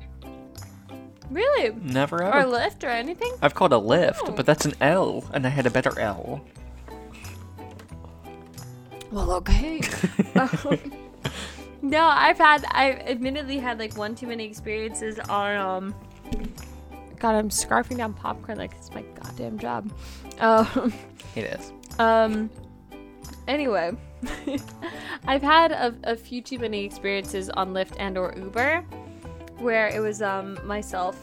[1.31, 2.41] Really Never ever.
[2.49, 2.59] or.
[2.59, 3.33] Lyft or anything.
[3.43, 4.33] I've called a Lyft, Oh.
[4.33, 6.41] but that's an L, and I had a better L.
[9.11, 9.81] Well, okay.
[10.37, 10.79] um,
[11.83, 15.95] no, I've had, I've admittedly had like one too many experiences on, um,
[17.19, 19.91] God, I'm scarfing down popcorn like it's my goddamn job.
[20.41, 20.91] Um,
[21.37, 21.71] It is.
[21.99, 22.49] um,
[23.47, 23.93] anyway,
[25.27, 28.83] I've had a, a few too many experiences on Lyft and or Uber
[29.61, 31.17] where it was, um, myself,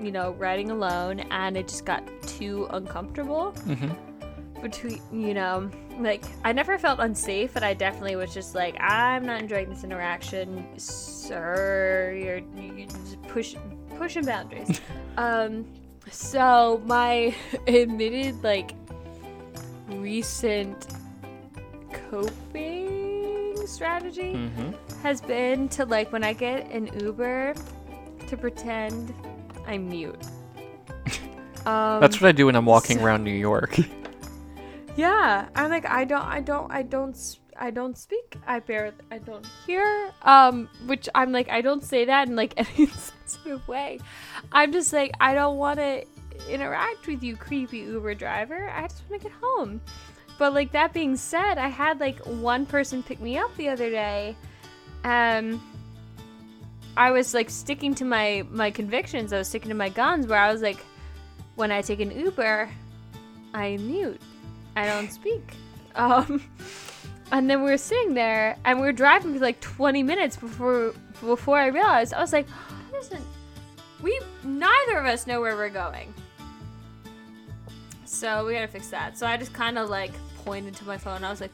[0.00, 4.60] you know, riding alone and it just got too uncomfortable Mm-hmm.
[4.60, 5.68] between you know
[5.98, 9.82] like i never felt unsafe but i definitely was just like i'm not enjoying this
[9.84, 13.54] interaction sir you're, you just push
[13.98, 14.80] pushing boundaries
[15.18, 15.64] um
[16.10, 17.34] so my
[17.66, 18.72] admitted like
[19.88, 20.86] recent
[22.10, 24.70] coping strategy Mm-hmm.
[25.02, 27.54] has been to like when i get an uber
[28.32, 29.14] to pretend
[29.66, 30.24] i'm mute
[31.64, 33.76] um, That's what I do when I'm walking so- around New York.
[34.96, 38.36] Yeah, I'm like I don't I don't I don't I don't speak.
[38.46, 40.12] I bear I don't hear.
[40.22, 44.00] Um, which I'm like I don't say that in like any sensitive way.
[44.52, 46.04] I'm just like I don't want to
[46.48, 48.68] interact with you, creepy Uber driver.
[48.68, 49.80] I just want to get home.
[50.38, 53.88] But like that being said, I had like one person pick me up the other
[53.88, 54.36] day.
[55.04, 55.62] Um,
[56.96, 59.32] I was like sticking to my my convictions.
[59.32, 60.26] I was sticking to my guns.
[60.26, 60.78] Where I was like,
[61.54, 62.68] when I take an Uber,
[63.54, 64.20] I mute.
[64.76, 65.54] I don't speak.
[65.94, 66.42] Um,
[67.32, 70.94] and then we were sitting there and we were driving for like 20 minutes before
[71.20, 72.46] before I realized I was like,
[72.92, 73.22] listen,
[74.00, 76.14] we neither of us know where we're going.
[78.06, 79.18] So we gotta fix that.
[79.18, 80.12] So I just kind of like
[80.44, 81.24] pointed to my phone.
[81.24, 81.50] I was like,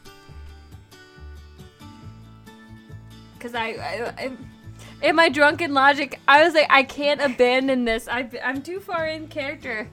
[3.35, 4.33] because I, I, I,
[5.03, 8.09] in my drunken logic, I was like, I can't abandon this.
[8.09, 9.89] I, I'm too far in character.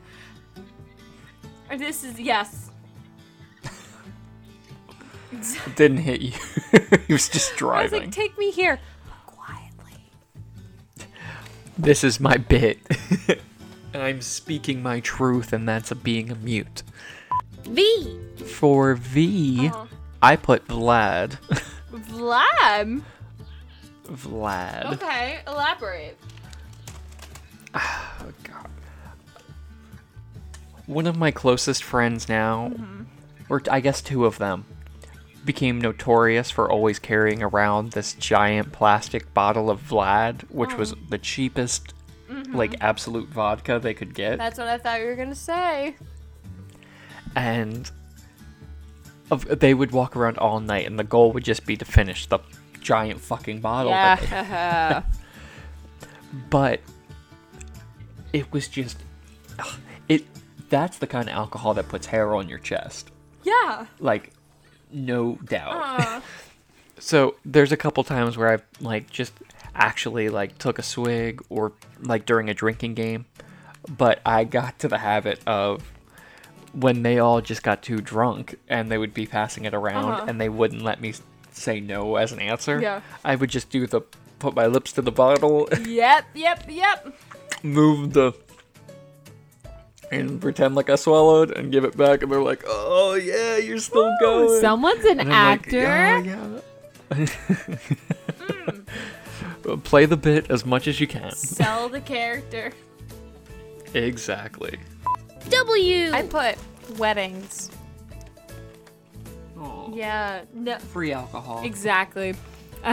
[1.78, 2.72] This is yes.
[5.32, 6.32] It didn't hit you.
[7.08, 7.78] he was just driving.
[7.80, 8.02] I was driving.
[8.08, 8.80] like, take me here.
[9.26, 10.12] Quietly.
[11.78, 12.80] this is my bit.
[13.94, 16.84] I'm speaking my truth, and that's a being a mute.
[17.64, 18.18] V.
[18.46, 19.70] For V,
[20.22, 20.38] I Uh-huh.
[20.42, 21.38] put Vlad.
[21.92, 23.02] Vlad.
[24.06, 24.94] Vlad.
[24.94, 26.18] Okay, elaborate.
[27.76, 28.70] Oh, God.
[30.86, 33.04] One of my closest friends now, Mm-hmm.
[33.50, 34.66] or I guess two of them,
[35.44, 40.98] became notorious for always carrying around this giant plastic bottle of Vlad, which was Oh.
[41.10, 41.94] the cheapest,
[42.30, 42.56] Mm-hmm.
[42.56, 44.38] like, absolute vodka they could get.
[44.38, 45.96] That's what I thought you were gonna say.
[47.36, 47.92] and
[49.30, 52.28] of, they would walk around all night, and the goal would just be to finish
[52.28, 52.40] the
[52.86, 53.92] giant fucking bottle.
[53.92, 55.02] Yeah.
[56.50, 56.80] but
[58.32, 58.98] it was just
[60.08, 60.26] it.
[60.70, 63.12] That's the kind of alcohol that puts hair on your chest,
[63.44, 63.86] yeah.
[64.00, 64.32] like
[64.92, 66.00] no doubt.
[66.02, 66.22] Uh,
[66.98, 69.34] So there's a couple times where I've like just
[69.76, 73.26] actually like took a swig or like during a drinking game,
[73.98, 75.84] but I got to the habit of
[76.72, 80.26] when they all just got too drunk and they would be passing it around Uh-huh.
[80.30, 81.14] and they wouldn't let me
[81.56, 82.82] say no as an answer.
[82.82, 83.02] Yeah.
[83.24, 84.02] I would just do the
[84.40, 87.16] put my lips to the bottle, yep, yep, yep.
[87.64, 88.34] move the
[90.12, 93.80] and pretend like I swallowed and give it back and they're like, "Oh yeah, you're
[93.80, 95.82] still going." Someone's an And I'm like, actor.
[95.82, 97.26] "Yeah, yeah."
[98.40, 98.82] Hmm.
[99.84, 101.32] Play the bit as much as you can.
[101.32, 102.72] Sell the character.
[103.94, 104.78] Exactly.
[105.50, 106.12] W.
[106.12, 106.58] I put
[106.98, 107.72] weddings.
[109.96, 110.42] Yeah.
[110.54, 110.78] No.
[110.78, 111.64] Free alcohol.
[111.64, 112.36] Exactly.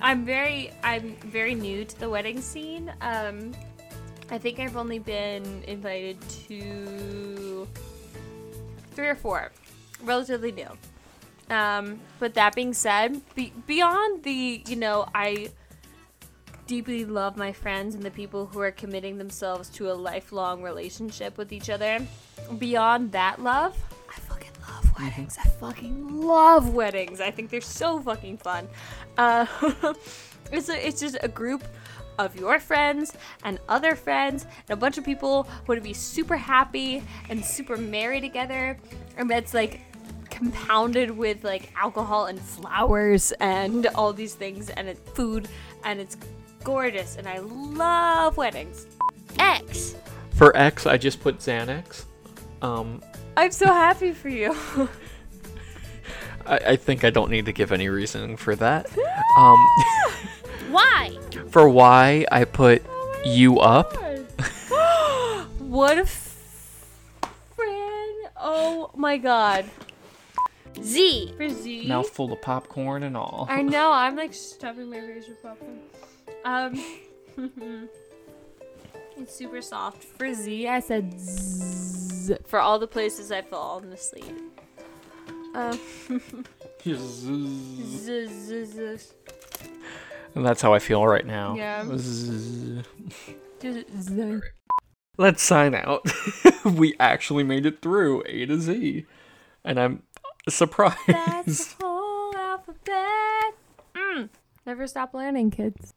[0.00, 2.92] I'm very I'm very new to the wedding scene.
[3.00, 3.52] Um,
[4.30, 7.68] I think I've only been invited to
[8.92, 9.50] three or four,
[10.02, 10.68] relatively new.
[11.50, 15.50] Um, but that being said, be- beyond the you know I
[16.66, 21.36] deeply love my friends and the people who are committing themselves to a lifelong relationship
[21.36, 21.98] with each other.
[22.58, 23.76] Beyond that love,
[24.08, 25.38] I fucking love weddings.
[25.38, 27.20] I fucking love weddings.
[27.20, 28.68] I think they're so fucking fun.
[29.16, 29.46] Uh,
[30.52, 31.64] it's a, it's just a group
[32.18, 33.12] of your friends
[33.42, 37.76] and other friends and a bunch of people who would be super happy and super
[37.76, 38.78] merry together.
[39.16, 39.80] And it's like
[40.30, 45.48] compounded with like alcohol and flowers and all these things and food
[45.84, 46.16] and it's
[46.62, 48.86] gorgeous and I love weddings.
[49.38, 49.94] X.
[50.30, 52.04] For X, I just put Xanax.
[52.62, 53.00] Um,
[53.36, 54.54] I'm so happy for you.
[56.46, 58.86] I, I think I don't need to give any reason for that.
[59.36, 59.58] Um,
[60.70, 61.18] Y.
[61.50, 62.84] for why I put
[63.24, 63.96] you up.
[65.58, 66.86] what a f-
[67.56, 68.28] friend.
[68.36, 69.64] Oh my god.
[70.80, 71.34] Z.
[71.36, 71.88] For Z.
[71.88, 73.46] Mouthful of popcorn and all.
[73.50, 73.90] I know.
[73.90, 75.80] I'm like stuffing my face with popcorn.
[76.44, 76.80] Um,
[79.16, 80.04] it's super soft.
[80.04, 82.36] For Z, I said Z.
[82.46, 84.34] For all the places I've fallen asleep.
[85.54, 85.78] Um,
[90.34, 91.54] and that's how I feel right now.
[91.54, 91.84] Yeah.
[95.16, 96.04] Let's sign out.
[96.64, 99.06] we actually made it through A to Z.
[99.64, 100.02] And I'm
[100.48, 100.98] surprised.
[101.06, 103.54] That's the whole alphabet.
[103.94, 104.28] Mm.
[104.66, 105.94] Never stop learning, kids.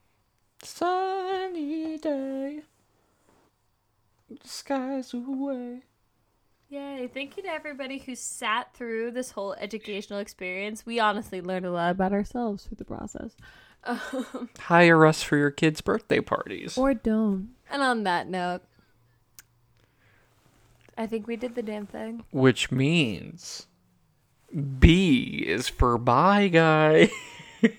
[0.61, 2.61] Sunny day.
[4.43, 5.83] Skies away.
[6.69, 7.09] Yay.
[7.13, 10.85] Thank you to everybody who sat through this whole educational experience.
[10.85, 13.35] We honestly learned a lot about ourselves through the process.
[13.85, 16.77] Um, Hire us for your kids' birthday parties.
[16.77, 17.51] or don't.
[17.69, 18.61] And on that note,
[20.97, 22.25] I think we did the damn thing.
[22.31, 23.67] Which means
[24.79, 27.11] B is for bye, guys.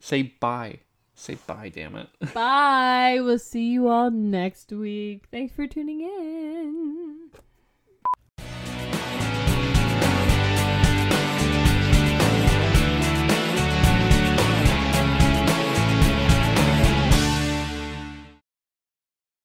[0.00, 0.80] Say bye.
[1.22, 2.08] Say bye, damn it.
[2.34, 3.20] Bye.
[3.20, 5.26] We'll see you all next week.
[5.30, 7.30] Thanks for tuning in.